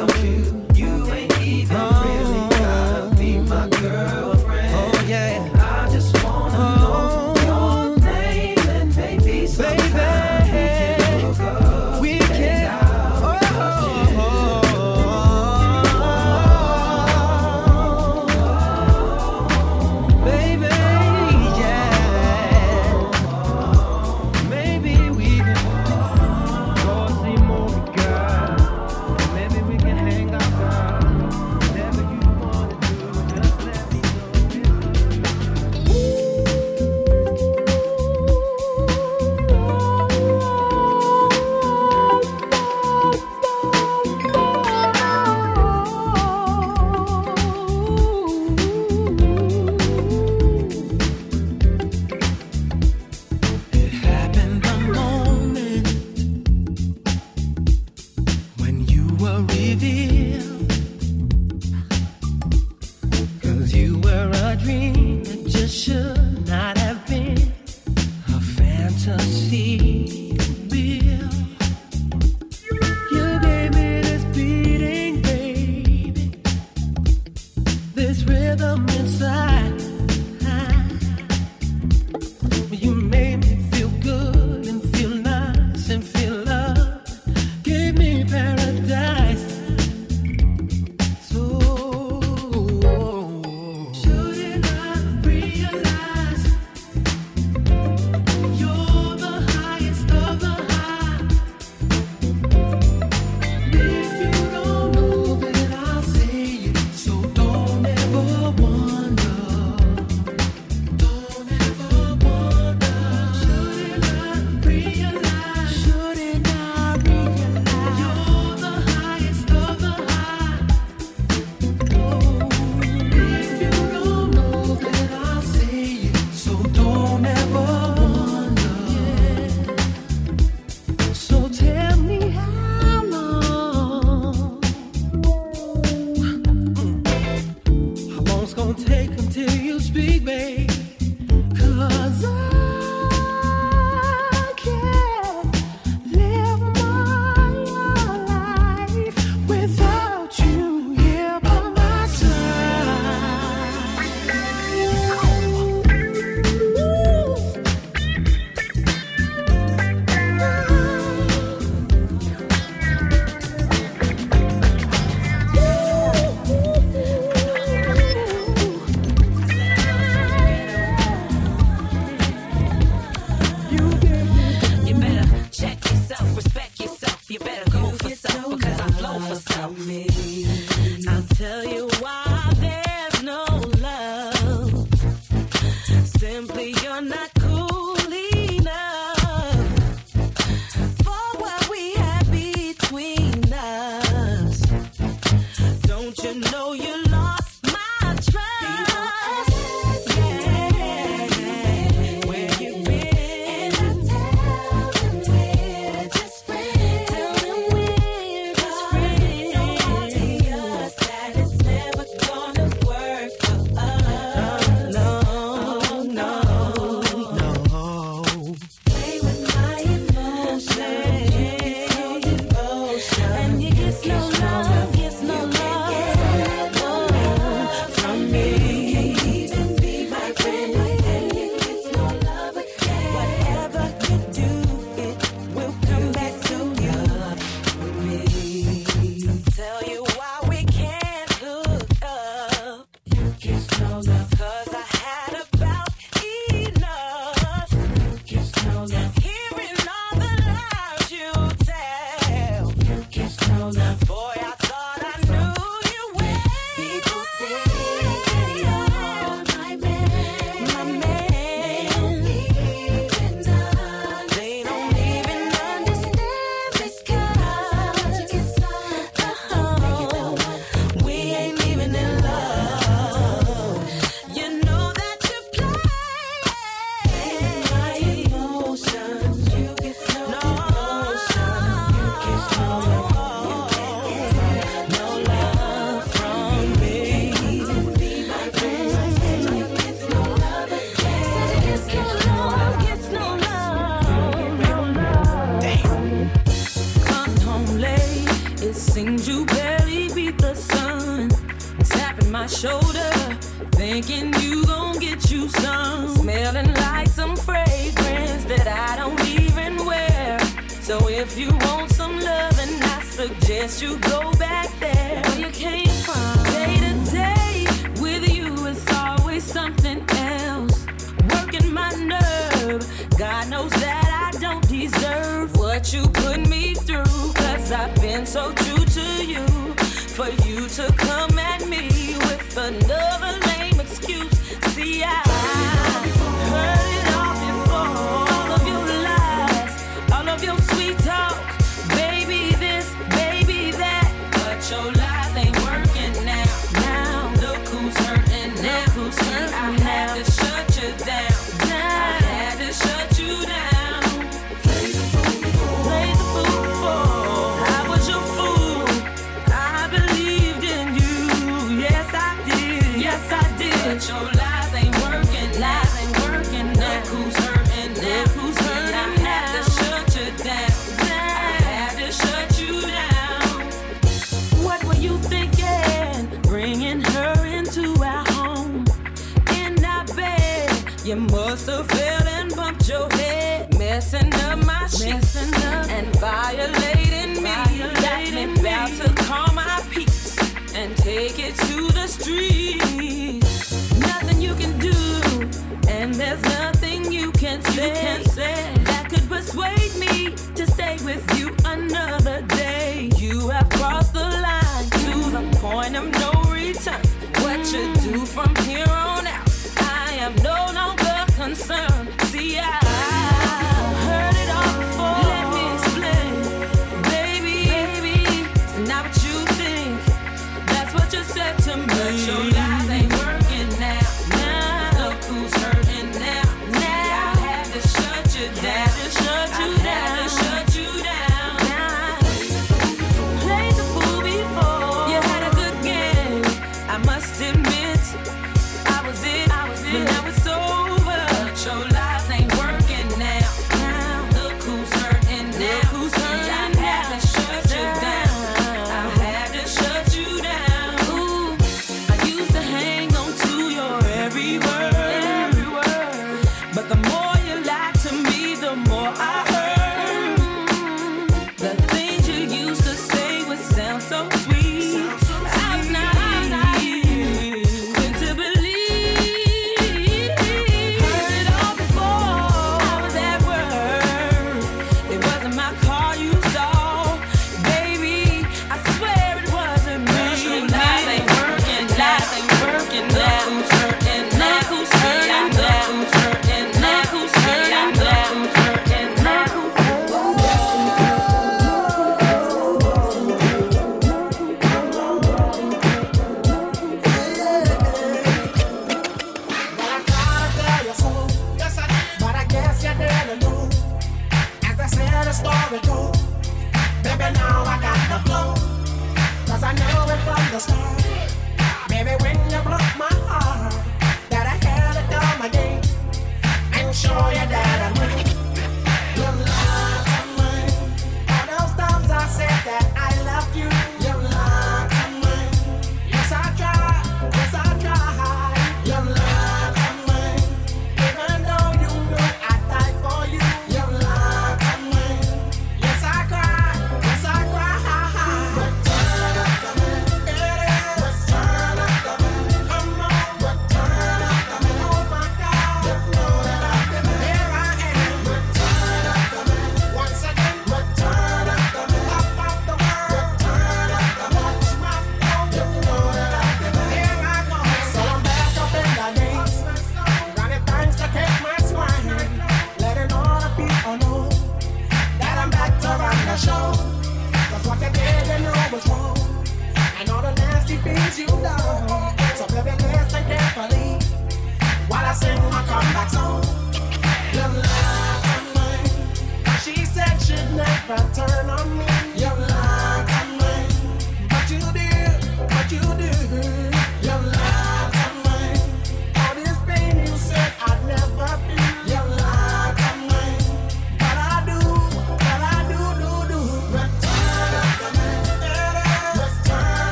can 397.95 398.26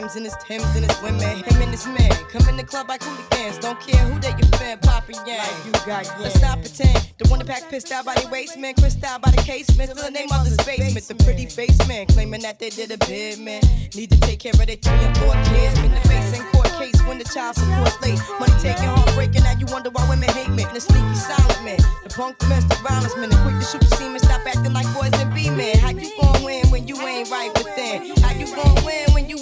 Rims 0.00 0.16
and 0.16 0.24
his 0.24 0.36
Timbs 0.36 0.64
and 0.76 0.84
his 0.84 1.02
women. 1.02 1.42
Him 1.44 1.62
and 1.62 1.70
his 1.70 1.86
men. 1.86 2.10
come 2.30 2.48
in 2.48 2.56
the 2.56 2.64
club 2.64 2.88
like 2.88 3.02
hooligans. 3.02 3.58
Don't 3.58 3.80
care 3.80 4.02
who 4.04 4.18
they 4.20 4.30
your 4.30 4.50
fan, 4.58 4.78
Papa 4.78 5.12
Yang. 5.26 5.48
you 5.64 5.72
got 5.86 6.04
Let's 6.20 6.40
not 6.40 6.60
pretend. 6.60 7.12
The 7.18 7.28
one 7.28 7.38
that 7.38 7.48
pack 7.48 7.68
pissed 7.70 7.92
out 7.92 8.04
by 8.04 8.14
the 8.14 8.28
waist, 8.28 8.58
man. 8.58 8.74
Crissed 8.74 9.02
out 9.04 9.22
by 9.22 9.30
the 9.30 9.42
casement. 9.42 9.90
Still 9.90 10.04
the 10.04 10.10
name 10.10 10.28
of 10.32 10.44
this 10.44 10.56
basement. 10.64 11.06
The 11.08 11.14
pretty 11.24 11.46
face 11.46 11.78
man 11.88 12.06
claiming 12.06 12.42
that 12.42 12.58
they 12.58 12.70
did 12.70 12.90
a 12.90 12.98
bid, 13.06 13.38
man. 13.38 13.62
Need 13.94 14.10
to 14.10 14.20
take 14.20 14.40
care 14.40 14.52
of 14.52 14.66
their 14.66 14.76
three 14.76 15.00
and 15.06 15.16
four 15.18 15.34
kids. 15.48 15.80
Been 15.80 15.94
the 15.94 16.04
face 16.08 16.38
in 16.38 16.44
court 16.52 16.70
case 16.76 17.00
when 17.06 17.18
the 17.18 17.24
child 17.24 17.56
support 17.56 17.96
late. 18.02 18.20
Money 18.38 18.56
taking, 18.60 18.84
heartbreaking. 18.84 19.44
Now 19.44 19.56
you 19.58 19.66
wonder 19.70 19.90
why 19.90 20.08
women 20.08 20.28
hate 20.30 20.50
men. 20.50 20.68
The 20.74 20.80
sneaky 20.80 21.14
silent 21.14 21.62
man. 21.64 21.80
The 22.04 22.10
punk 22.10 22.38
domestic 22.38 22.78
violence 22.80 23.16
man. 23.16 23.30
The 23.30 23.36
quick 23.44 23.56
to 23.60 23.64
shoot 23.64 23.80
the 23.80 23.96
semen. 23.96 24.20
Stop 24.20 24.44
acting 24.46 24.72
like 24.72 24.88
boys 24.92 25.12
and 25.14 25.32
be 25.32 25.48
men. 25.48 25.78
How 25.78 25.90
you 25.90 26.10
gon' 26.20 26.44
win 26.44 26.66
when 26.68 26.86
you 26.86 27.00
ain't 27.00 27.30
right 27.30 27.52
within? 27.56 28.12
How 28.20 28.32
you 28.32 28.46
gon' 28.54 28.75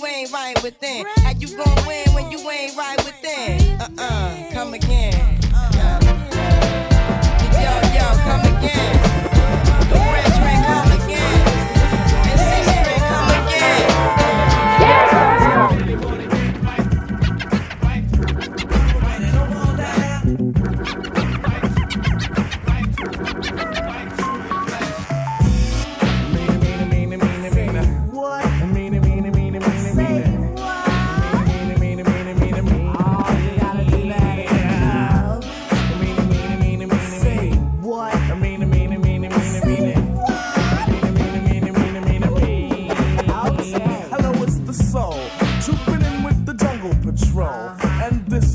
you 0.04 0.10
ain't 0.10 0.32
right 0.32 0.62
within? 0.62 1.06
How 1.16 1.30
you 1.30 1.48
gon' 1.56 1.86
win 1.86 2.12
when 2.14 2.30
you 2.30 2.38
ain't 2.50 2.76
right 2.76 3.02
within? 3.04 3.80
Uh 3.80 3.88
uh, 3.98 4.50
come 4.52 4.74
again. 4.74 5.40
Uh. 5.54 6.00
Yo, 7.52 7.72
yo, 7.94 8.06
come 8.22 8.58
again. 8.58 9.03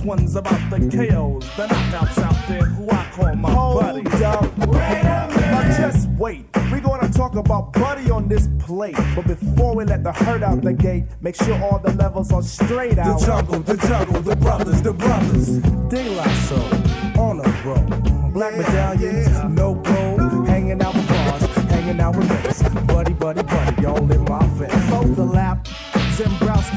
One's 0.10 0.36
about 0.36 0.72
the 0.72 0.80
KOs, 0.80 1.45
the 1.56 1.68
knockouts 1.68 2.18
out 2.18 2.48
there 2.48 2.65
who 2.65 2.90
I 2.90 3.06
call 3.11 3.36
my 3.36 3.53
buddy. 3.53 4.02
Now 4.02 5.77
just 5.77 6.10
wait. 6.18 6.45
We're 6.72 6.80
gonna 6.80 7.14
talk 7.14 7.36
about 7.36 7.73
buddy 7.73 8.10
on 8.10 8.27
this 8.27 8.49
plate. 8.57 8.95
But 9.15 9.27
before 9.27 9.76
we 9.76 9.86
let 9.86 10.03
the 10.03 10.11
herd 10.11 10.41
out 10.41 10.64
the 10.64 10.73
gate, 10.73 11.03
make 11.22 11.36
sure 11.36 11.61
all 11.61 11.77
the 11.77 11.94
levels 11.94 12.31
are 12.34 12.41
straight 12.41 12.98
out. 12.98 13.19
The 13.19 13.26
jungle, 13.27 13.60
the 13.60 13.77
jungle, 13.77 14.22
the 14.22 14.36
brothers, 14.36 14.81
the 14.81 14.94
brothers. 14.94 15.60
De 15.90 16.10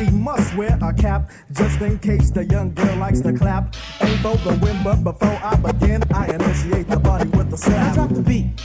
Zembrowski 0.03 0.13
must 0.13 0.57
wear 0.57 0.79
a 0.83 0.93
cap 0.93 1.31
just 1.53 1.81
in 1.81 1.99
case 1.99 2.31
the 2.31 2.45
young 2.45 2.73
girl 2.75 2.97
likes 2.97 3.21
to 3.21 3.33
clap. 3.33 3.75
Ain't 4.01 4.21
for 4.21 4.37
the 4.37 4.59
win, 4.63 4.83
but 4.83 5.03
before 5.03 5.39
I 5.43 5.57
begin, 5.57 6.03
I 6.13 6.27
initiate 6.27 6.89
the 6.89 6.99
body 6.99 7.29
with 7.31 7.51
the 7.51 7.57
slap. 7.57 7.93
I 7.93 7.95
drop 7.95 8.11
the 8.11 8.23
beat 8.23 8.61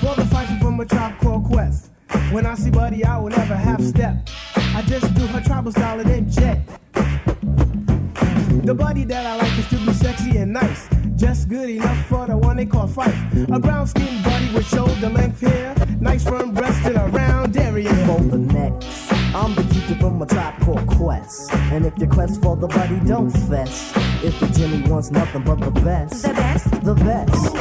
for 0.00 0.14
the 0.14 0.24
fight 0.26 0.48
from 0.60 0.80
a 0.80 0.84
tribe 0.84 1.18
called 1.18 1.44
Quest. 1.44 1.90
When 2.30 2.46
I 2.46 2.54
see 2.54 2.70
Buddy, 2.70 3.04
I 3.04 3.18
will 3.18 3.30
never 3.30 3.56
half 3.56 3.80
step. 3.82 4.28
I 4.56 4.82
just 4.82 5.12
do 5.14 5.26
her 5.26 5.40
tribal 5.40 5.72
style 5.72 6.00
and 6.00 6.08
then 6.08 6.30
jet. 6.30 6.60
The 8.64 8.74
buddy 8.74 9.04
that 9.04 9.26
I 9.26 9.36
like 9.36 9.58
is 9.58 9.68
to 9.68 9.76
be 9.86 9.92
sexy 9.92 10.38
and 10.38 10.52
nice. 10.52 10.88
Just 11.16 11.48
good 11.48 11.70
enough 11.70 12.06
for 12.06 12.26
the 12.26 12.36
one 12.36 12.56
they 12.56 12.66
call 12.66 12.88
Phife. 12.88 13.48
A 13.54 13.58
brown 13.58 13.86
skinned 13.86 14.24
buddy 14.24 14.52
with 14.52 14.66
shoulder 14.66 15.08
length 15.08 15.40
hair. 15.40 15.74
Nice 16.00 16.24
firm 16.24 16.52
breast 16.52 16.84
and 16.84 16.96
a 16.96 17.06
round 17.08 17.56
area. 17.56 17.94
For 18.06 18.20
the 18.20 18.38
next, 18.38 19.12
I'm 19.34 19.54
the 19.54 19.65
from 20.06 20.22
a 20.22 20.26
tribe 20.26 20.60
called 20.60 20.86
Quest. 20.86 21.52
And 21.72 21.84
if 21.84 21.98
your 21.98 22.08
quest 22.08 22.40
for 22.40 22.56
the 22.56 22.68
buddy, 22.68 23.00
don't 23.00 23.30
fess. 23.48 23.92
If 24.22 24.38
the 24.38 24.46
Jimmy 24.56 24.88
wants 24.88 25.10
nothing 25.10 25.42
but 25.42 25.58
the 25.58 25.72
best, 25.72 26.22
the 26.22 26.32
best, 26.32 26.70
the 26.84 26.94
best. 26.94 27.54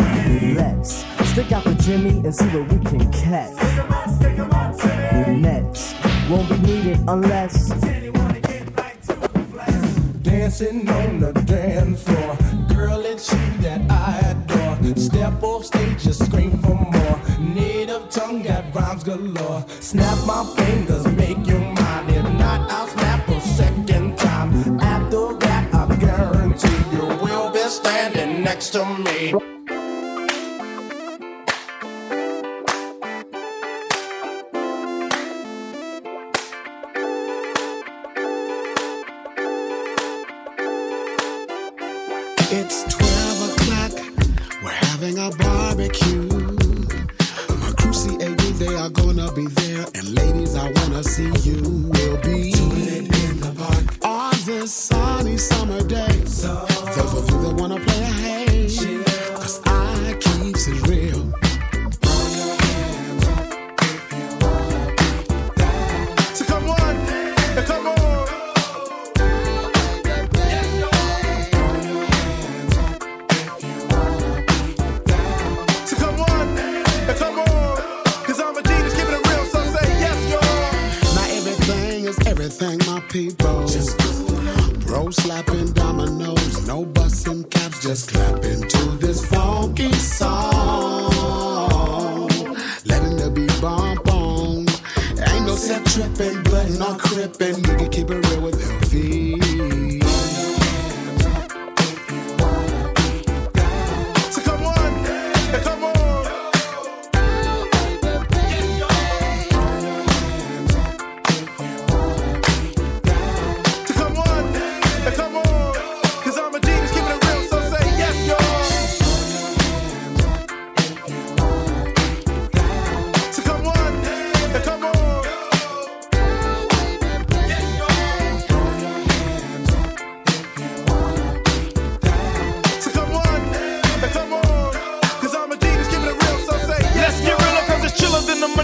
Let's 0.55 1.29
stick 1.31 1.51
out 1.51 1.63
the 1.63 1.73
Jimmy 1.73 2.19
and 2.25 2.35
see 2.35 2.45
what 2.55 2.71
we 2.71 2.77
can 2.85 3.11
catch. 3.11 3.57
Nets 5.27 5.95
won't 6.29 6.47
be 6.49 6.57
needed 6.59 6.99
unless. 7.07 7.69
Dancing 10.21 10.87
on 10.87 11.19
the 11.19 11.33
dance 11.45 12.03
floor. 12.03 12.37
Girl, 12.75 13.03
it's 13.05 13.31
you 13.33 13.57
that 13.63 13.81
I 13.89 14.19
adore. 14.29 14.95
Step 14.95 15.41
off 15.41 15.65
stage, 15.65 16.03
just 16.03 16.23
scream 16.25 16.59
for 16.59 16.75
more. 16.75 17.19
Native 17.39 18.07
tongue 18.11 18.43
got 18.43 18.63
rhymes 18.75 19.03
galore. 19.03 19.65
Snap 19.79 20.17
my 20.27 20.43
fingers, 20.57 21.07
make 21.07 21.44
next 28.55 28.69
to 28.69 28.85
me. 28.85 29.33
It's 42.49 42.83
12 42.95 43.49
o'clock. 43.49 43.91
We're 44.63 44.69
having 44.69 45.17
a 45.19 45.31
barbecue. 45.31 46.29
My 47.59 47.73
crew 47.77 47.91
CAD, 47.91 48.39
they 48.57 48.73
are 48.75 48.89
gonna 48.89 49.33
be 49.33 49.47
there. 49.47 49.85
And 49.95 50.15
ladies, 50.15 50.55
I 50.55 50.71
wanna 50.71 51.03
see 51.03 51.31
you. 51.43 51.59
We'll 51.91 52.17
be 52.21 52.51
doing 52.51 52.87
it 52.87 53.05
in 53.25 53.41
the 53.41 53.53
park 53.57 54.05
on 54.05 54.33
this 54.45 54.71
sunny 54.73 55.35
summer 55.35 55.83
day. 55.83 56.07
Those 56.95 57.13
of 57.19 57.29
you 57.29 57.41
that 57.41 57.55
wanna 57.59 57.79
play 57.81 58.03
hey, 58.23 58.44
people. 83.15 83.65
Bro 84.85 85.11
slapping 85.11 85.71
dominoes, 85.71 86.67
no 86.67 86.83
busting 86.83 87.45
caps, 87.45 87.81
just 87.81 88.11
clapping 88.11 88.67
to 88.67 88.83
this 88.97 89.25
funky 89.27 89.93
song. 89.93 91.07
Letting 92.83 93.15
the 93.15 93.31
beat 93.33 93.61
bump 93.61 94.05
on. 94.09 94.67
Ain't 95.29 95.45
no 95.47 95.55
set 95.55 95.85
tripping, 95.85 96.43
but 96.43 96.69
not 96.77 96.99
crippin'. 96.99 97.55
You 97.55 97.75
can 97.77 97.89
keep 97.89 98.09
it 98.09 98.27
real 98.27 98.41
with 98.41 98.61
LV. 98.61 99.24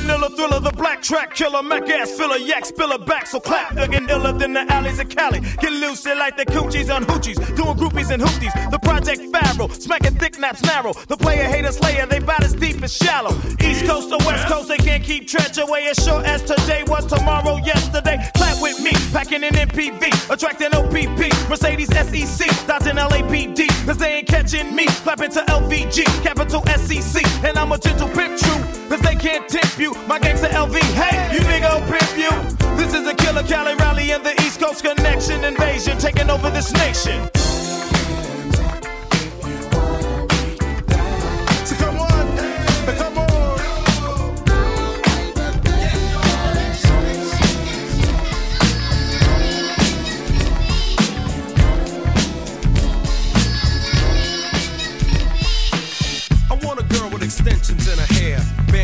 Manila 0.02 0.30
thriller, 0.30 0.60
the 0.60 0.72
black 0.72 1.02
track 1.02 1.36
killer, 1.36 1.61
Mac 1.64 1.88
ass 1.90 2.11
filler, 2.11 2.38
yak 2.38 2.65
spiller 2.65 2.98
back, 2.98 3.28
so 3.28 3.40
clap, 3.40 3.73
thuggin' 3.73 4.10
iller 4.10 4.34
than 4.34 4.53
the 4.53 4.61
alleys 4.73 4.99
of 4.99 5.10
Cali. 5.10 5.40
Get 5.40 5.73
loose 5.73 6.06
like 6.06 6.38
the 6.38 6.45
coochies 6.45 6.94
on 6.94 7.06
hoochies, 7.06 7.38
doing 7.56 7.76
groupies 7.78 8.11
and 8.11 8.22
hooties. 8.22 8.53
The 8.72 8.80
Project 8.80 9.22
Pharaoh, 9.32 9.68
smacking 9.69 10.15
thick 10.15 10.40
naps 10.40 10.61
narrow. 10.64 10.94
The 11.07 11.18
player 11.18 11.44
hater 11.44 11.72
slayer, 11.72 12.06
they 12.06 12.19
bout 12.19 12.44
as 12.44 12.53
deep 12.53 12.82
as 12.84 12.94
shallow. 12.94 13.36
East 13.61 13.86
Coast 13.86 14.11
or 14.11 14.18
West 14.26 14.48
Coast, 14.48 14.68
they 14.68 14.78
can't 14.78 15.03
keep 15.03 15.28
trench 15.28 15.57
away 15.57 15.88
as 15.88 15.98
sure 16.03 16.23
as 16.26 16.41
today 16.41 16.84
was 16.88 17.06
tomorrow, 17.06 17.57
yesterday. 17.57 18.18
Clap 18.36 18.61
with 18.61 18.82
me, 18.82 18.91
packing 19.11 19.44
an 19.44 19.53
MPV, 19.53 20.30
attracting 20.30 20.73
OPP, 20.73 21.49
Mercedes 21.49 21.90
SEC, 21.90 22.68
dodging 22.68 22.95
LAPD, 22.95 23.68
cause 23.86 23.98
they 23.98 24.15
ain't 24.15 24.28
catching 24.28 24.76
me. 24.76 24.86
Clapping 25.06 25.32
to 25.32 25.41
LVG, 25.41 26.03
capital 26.23 26.61
SEC, 26.78 27.23
and 27.45 27.57
I'm 27.57 27.72
a 27.72 27.78
gentle 27.78 28.10
pimp 28.10 28.38
true, 28.40 28.64
cause 28.91 29.01
they 29.01 29.15
can't 29.15 29.47
tip 29.47 29.80
you. 29.80 29.93
My 30.05 30.19
gangster 30.19 30.47
LV, 30.47 30.76
hey, 30.76 31.34
you 31.34 31.39
nigga 31.41 31.80
will 31.80 31.88
pimp 31.88 32.11
you. 32.18 32.76
This 32.76 32.93
is 32.93 33.07
a 33.07 33.15
killer 33.15 33.43
Cali 33.43 33.76
rally 33.76 34.11
and 34.11 34.23
the 34.23 34.34
East 34.41 34.59
Coast 34.59 34.84
connection 34.84 35.45
invasion 35.45 35.97
taking 35.97 36.30
over 36.30 36.49
this 36.49 36.73
nation. 36.73 37.51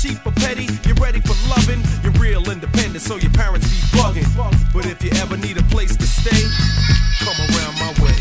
cheap 0.00 0.24
or 0.24 0.32
petty, 0.32 0.66
you're 0.86 0.96
ready 0.96 1.20
for 1.20 1.36
loving. 1.48 1.82
You're 2.02 2.12
real 2.12 2.50
independent, 2.50 3.02
so 3.02 3.16
your 3.16 3.32
parents 3.32 3.68
be 3.68 3.98
bugging. 3.98 4.26
But 4.72 4.86
if 4.86 5.02
you 5.04 5.10
ever 5.20 5.36
need 5.36 5.58
a 5.58 5.62
place 5.64 5.94
to 5.96 6.06
stay, 6.06 6.42
come 7.20 7.36
around 7.36 7.74
my 7.78 7.92
way. 8.04 8.19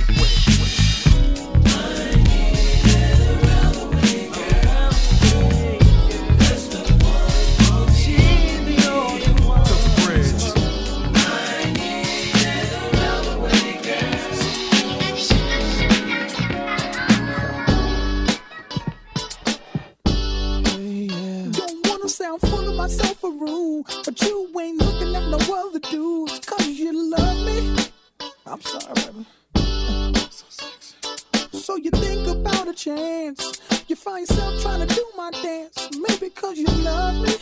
Myself 22.90 23.24
or 23.24 23.32
rude, 23.32 23.86
but 24.04 24.20
you 24.22 24.52
ain't 24.60 24.82
looking 24.82 25.16
at 25.16 25.28
no 25.30 25.38
other 25.38 25.80
dudes. 25.80 26.40
Cause 26.40 26.68
you 26.68 27.12
love 27.12 27.46
me. 27.46 27.86
I'm 28.48 28.62
sorry, 28.62 28.94
baby. 28.96 29.26
So 31.52 31.76
you 31.76 31.92
think 31.92 32.28
about 32.28 32.68
a 32.68 32.74
chance. 32.74 33.62
You 33.88 33.96
find 33.96 34.28
yourself 34.28 34.60
trying 34.64 34.88
to 34.88 34.96
do 34.96 35.06
my 35.16 35.30
dance. 35.30 35.90
Maybe 36.00 36.32
cause 36.32 36.58
you 36.58 36.66
love 36.66 37.16
me. 37.24 37.36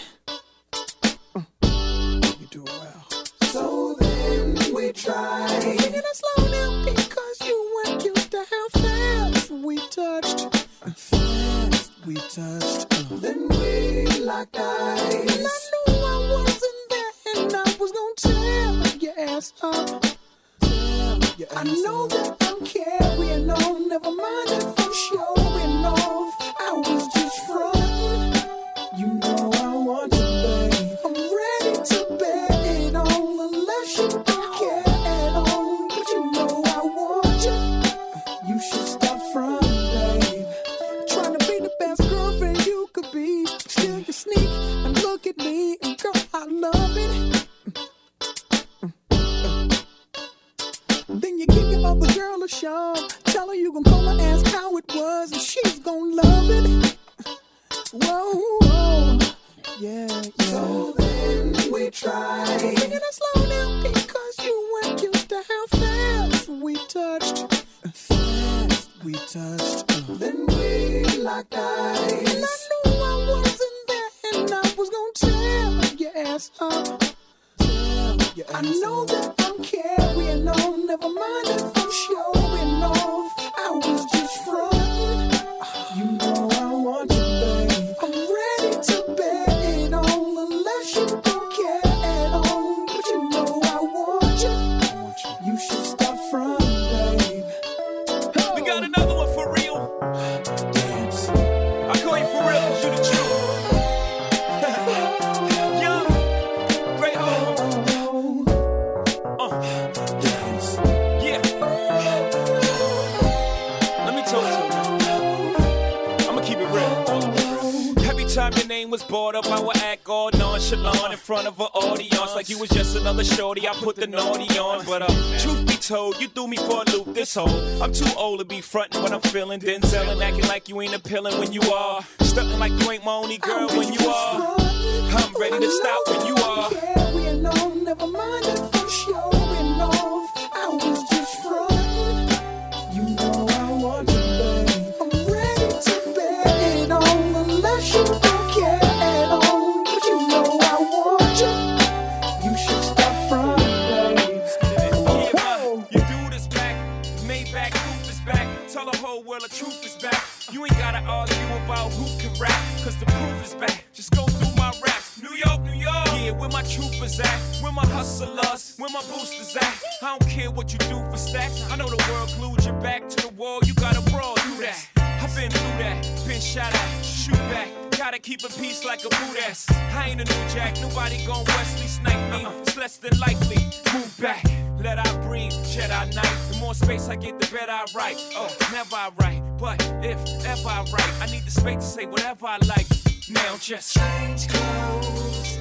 Jedi 185.78 186.16
Knight. 186.16 186.38
The 186.50 186.58
more 186.60 186.74
space 186.74 187.08
I 187.08 187.16
get, 187.16 187.40
the 187.40 187.46
better 187.54 187.72
I 187.72 187.86
write. 187.94 188.18
Oh, 188.36 188.50
never 188.72 188.96
I 188.96 189.12
write, 189.20 189.44
but 189.60 189.80
if 190.04 190.18
ever 190.44 190.70
I 190.70 190.84
write, 190.92 191.14
I 191.22 191.28
need 191.28 191.44
the 191.44 191.52
space 191.52 191.76
to 191.76 191.82
say 191.82 192.06
whatever 192.08 192.48
I 192.48 192.58
like. 192.66 192.88
Now 193.30 193.58
just 193.58 193.96
change 193.96 194.48
clothes. 194.48 195.60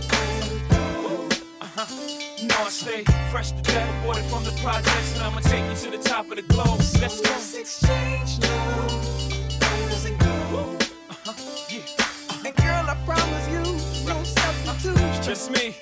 Uh-huh. 1.61 1.85
No, 2.45 2.55
I 2.65 2.69
stay 2.71 3.05
fresh 3.31 3.51
to 3.53 3.61
death, 3.61 4.03
aborted 4.03 4.25
from 4.25 4.45
the 4.45 4.53
projects, 4.63 5.15
and 5.17 5.23
I'ma 5.23 5.41
take 5.41 5.69
you 5.69 5.77
to 5.85 5.99
the 5.99 6.03
top 6.03 6.31
of 6.31 6.37
the 6.37 6.43
globe. 6.43 6.81
Let's 7.03 7.21
go. 7.21 7.61
exchange 7.61 8.41
now. 8.41 8.89
Where 8.89 9.89
does 9.91 10.07
it 10.07 10.19
go? 10.19 10.79
And 12.43 12.57
girl, 12.57 12.87
I 12.89 12.97
promise 13.05 13.49
you, 13.49 13.63
no 14.09 14.23
substitute. 14.23 14.99
It's 14.99 15.27
just 15.27 15.51
me. 15.51 15.77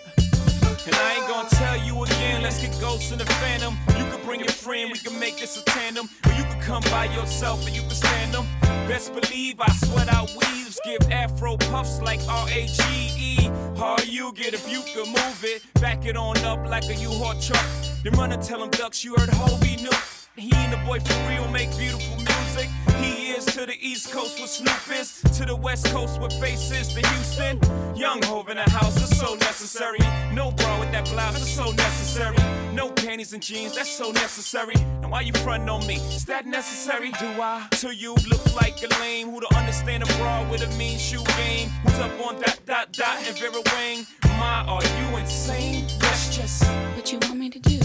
And 0.87 0.95
I 0.97 1.15
ain't 1.15 1.29
gonna 1.29 1.49
tell 1.49 1.77
you 1.79 2.05
again, 2.05 2.43
let's 2.43 2.61
get 2.61 2.79
ghosts 2.81 3.11
in 3.11 3.19
the 3.19 3.25
phantom. 3.25 3.77
You 3.97 4.05
can 4.11 4.23
bring 4.25 4.41
your 4.41 4.51
friend, 4.51 4.91
we 4.93 4.99
can 4.99 5.19
make 5.19 5.39
this 5.39 5.57
a 5.57 5.65
tandem. 5.65 6.09
Or 6.27 6.33
you 6.33 6.45
can 6.45 6.61
come 6.61 6.83
by 6.91 7.07
yourself 7.07 7.67
and 7.67 7.75
you 7.75 7.83
can 7.83 7.91
stand 7.91 8.35
them. 8.35 8.47
Best 8.87 9.15
believe 9.15 9.61
I 9.61 9.73
sweat 9.73 10.13
out 10.13 10.31
weaves, 10.31 10.79
give 10.85 11.11
afro 11.11 11.57
puffs 11.57 12.03
like 12.03 12.21
R-A-G-E. 12.29 13.51
Hard 13.77 14.07
you 14.07 14.33
get 14.35 14.53
if 14.53 14.71
you 14.71 14.83
can 14.93 15.11
move 15.11 15.43
it. 15.43 15.63
Back 15.81 16.05
it 16.05 16.17
on 16.17 16.37
up 16.39 16.69
like 16.69 16.85
a 16.85 16.95
U-Haul 16.95 17.41
truck. 17.41 17.65
Then 18.03 18.13
run 18.13 18.33
and 18.33 18.43
tell 18.43 18.61
them 18.61 18.71
ducks 18.71 19.03
you 19.03 19.15
heard 19.17 19.31
Hobie 19.31 19.81
knew. 19.83 20.14
He 20.37 20.51
and 20.53 20.73
the 20.73 20.79
boy 20.79 20.99
for 20.99 21.29
real 21.29 21.47
make 21.49 21.71
beautiful 21.79 22.17
music. 22.17 22.69
He 22.97 23.31
is 23.31 23.45
to 23.47 23.67
the 23.67 23.77
East 23.81 24.11
Coast 24.11 24.41
with 24.41 24.51
Snoop 24.51 24.99
is, 24.99 25.23
to 25.39 25.45
the 25.45 25.55
West 25.55 25.87
Coast 25.87 26.21
with 26.21 26.33
faces 26.41 26.89
to 26.89 27.09
Houston. 27.09 27.61
Young 27.95 28.21
Hov 28.23 28.49
in 28.49 28.57
the 28.57 28.69
house 28.69 28.97
is 28.97 29.17
so 29.17 29.37
necessary. 29.37 30.01
No 30.33 30.51
bra 30.51 30.81
with 30.81 30.91
that 30.91 31.09
blouse 31.11 31.41
is 31.41 31.55
so 31.55 31.71
necessary. 31.71 32.37
No 32.73 32.91
panties 32.91 33.33
and 33.33 33.41
jeans, 33.41 33.77
that's 33.77 33.89
so 33.89 34.11
necessary. 34.11 34.75
And 35.03 35.11
why 35.13 35.21
you 35.21 35.33
frontin' 35.35 35.69
on 35.69 35.87
me? 35.87 35.97
Is 36.17 36.25
that 36.25 36.47
necessary? 36.47 37.13
Do 37.13 37.27
I? 37.41 37.69
To 37.71 37.95
you 37.95 38.17
look 38.29 38.57
like 38.57 38.83
a 38.83 38.89
lame 39.01 39.31
who 39.31 39.41
don't 39.41 39.55
understand 39.55 40.03
a 40.03 40.07
bra 40.17 40.51
with 40.51 40.63
a 40.63 40.77
mean 40.77 40.99
shoe 40.99 41.23
game. 41.37 41.69
Who's 41.85 42.01
up 42.01 42.11
on 42.27 42.41
dot 42.41 42.59
dot 42.67 42.91
dot 42.91 43.19
and 43.25 43.39
Vera 43.39 43.63
Wang? 43.73 44.05
My, 44.37 44.65
are 44.67 44.83
you 44.83 45.17
insane? 45.17 45.87
That's 46.01 46.37
just 46.37 46.65
what 46.97 47.13
you 47.13 47.21
want 47.21 47.39
me 47.39 47.51
to 47.51 47.61
do. 47.61 47.84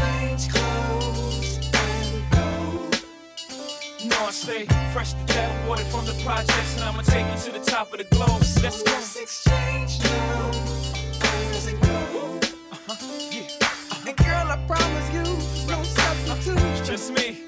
Change 0.00 0.48
clothes 0.48 1.58
and 1.74 2.10
go. 2.30 2.48
Know 4.08 4.22
I 4.26 4.30
stay 4.30 4.64
fresh 4.92 5.12
to 5.12 5.24
death, 5.26 5.52
aborted 5.64 5.86
from 5.86 6.04
the 6.06 6.14
projects, 6.24 6.74
and 6.76 6.84
I'ma 6.84 7.02
take 7.02 7.26
you 7.26 7.38
to 7.44 7.50
the 7.58 7.64
top 7.64 7.92
of 7.92 7.98
the 7.98 8.04
globe. 8.04 8.42
Let's 8.62 8.82
go. 8.82 8.92
Let's 8.92 9.16
exchange 9.16 10.00
now. 10.02 10.50
Where 11.20 11.52
does 11.52 11.66
it 11.66 11.78
go? 11.80 11.88
Uh-huh. 12.72 12.94
And 14.06 14.16
girl, 14.16 14.46
I 14.54 14.56
promise 14.66 15.08
you, 15.12 15.24
no 15.68 15.82
substitute. 15.82 16.62
It's 16.72 16.88
just 16.88 17.12
me. 17.12 17.44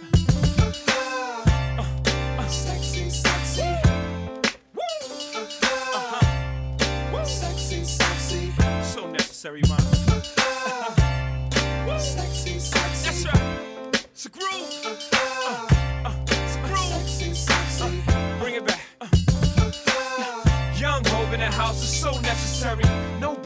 Uh-huh. 1.79 2.49
Sexy, 2.49 3.09
sexy. 3.09 3.63
Uh-huh. 5.95 7.25
Sexy, 7.25 7.85
sexy. 7.85 8.53
So 8.83 9.09
necessary, 9.11 9.63
man. 9.69 9.92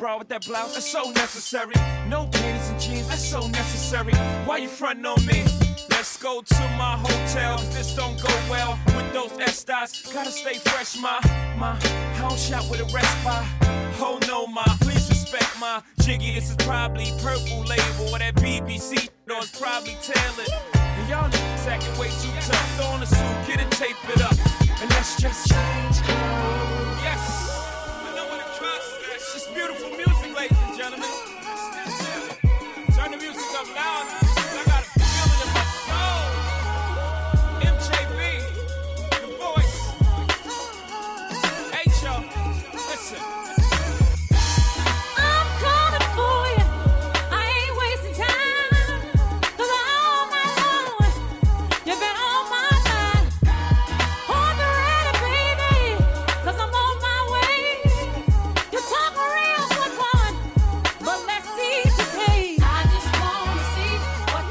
bra 0.07 0.19
with 0.19 0.29
that 0.29 0.47
blouse, 0.47 0.75
that's 0.75 0.87
so 0.87 1.11
necessary. 1.11 1.75
No 2.07 2.29
panties 2.31 2.71
and 2.71 2.81
jeans, 2.81 3.09
that's 3.09 3.29
so 3.29 3.41
necessary. 3.49 4.15
Why 4.47 4.59
you 4.59 4.69
frontin' 4.69 5.05
on 5.05 5.19
me? 5.27 5.43
Let's 5.91 6.17
go 6.17 6.43
to 6.43 6.63
my 6.79 6.95
hotel, 6.97 7.59
this 7.75 7.97
don't 7.97 8.17
go 8.23 8.33
well 8.49 8.79
with 8.95 9.13
those 9.13 9.33
Estas. 9.49 9.91
Gotta 10.15 10.31
stay 10.31 10.59
fresh, 10.71 10.97
my, 10.97 11.19
my, 11.59 11.77
I 11.83 12.19
don't 12.21 12.39
shop 12.39 12.71
with 12.71 12.87
a 12.87 12.89
respite. 12.95 13.47
Oh 13.99 14.21
no, 14.29 14.47
my, 14.47 14.63
please 14.81 15.09
respect 15.09 15.51
my 15.59 15.83
jiggy. 16.03 16.35
This 16.37 16.51
is 16.51 16.57
probably 16.57 17.11
purple 17.21 17.65
label 17.65 18.15
or 18.15 18.21
that 18.21 18.37
BBC, 18.37 19.09
no, 19.27 19.39
it's 19.39 19.59
probably 19.59 19.97
tailored. 20.03 20.53
And 20.75 21.09
y'all 21.09 21.29
niggas 21.29 21.67
acting 21.67 21.99
way 21.99 22.11
too 22.23 22.31
tough. 22.47 22.77
Throw 22.77 22.87
on 22.95 23.03
a 23.03 23.07
suit, 23.07 23.39
get 23.49 23.59
it, 23.59 23.71
tape 23.73 23.99
it 24.15 24.23
up, 24.23 24.39
and 24.81 24.89
let's 24.91 25.21
just 25.21 25.51
change. 25.51 25.97
Yes. 27.03 27.46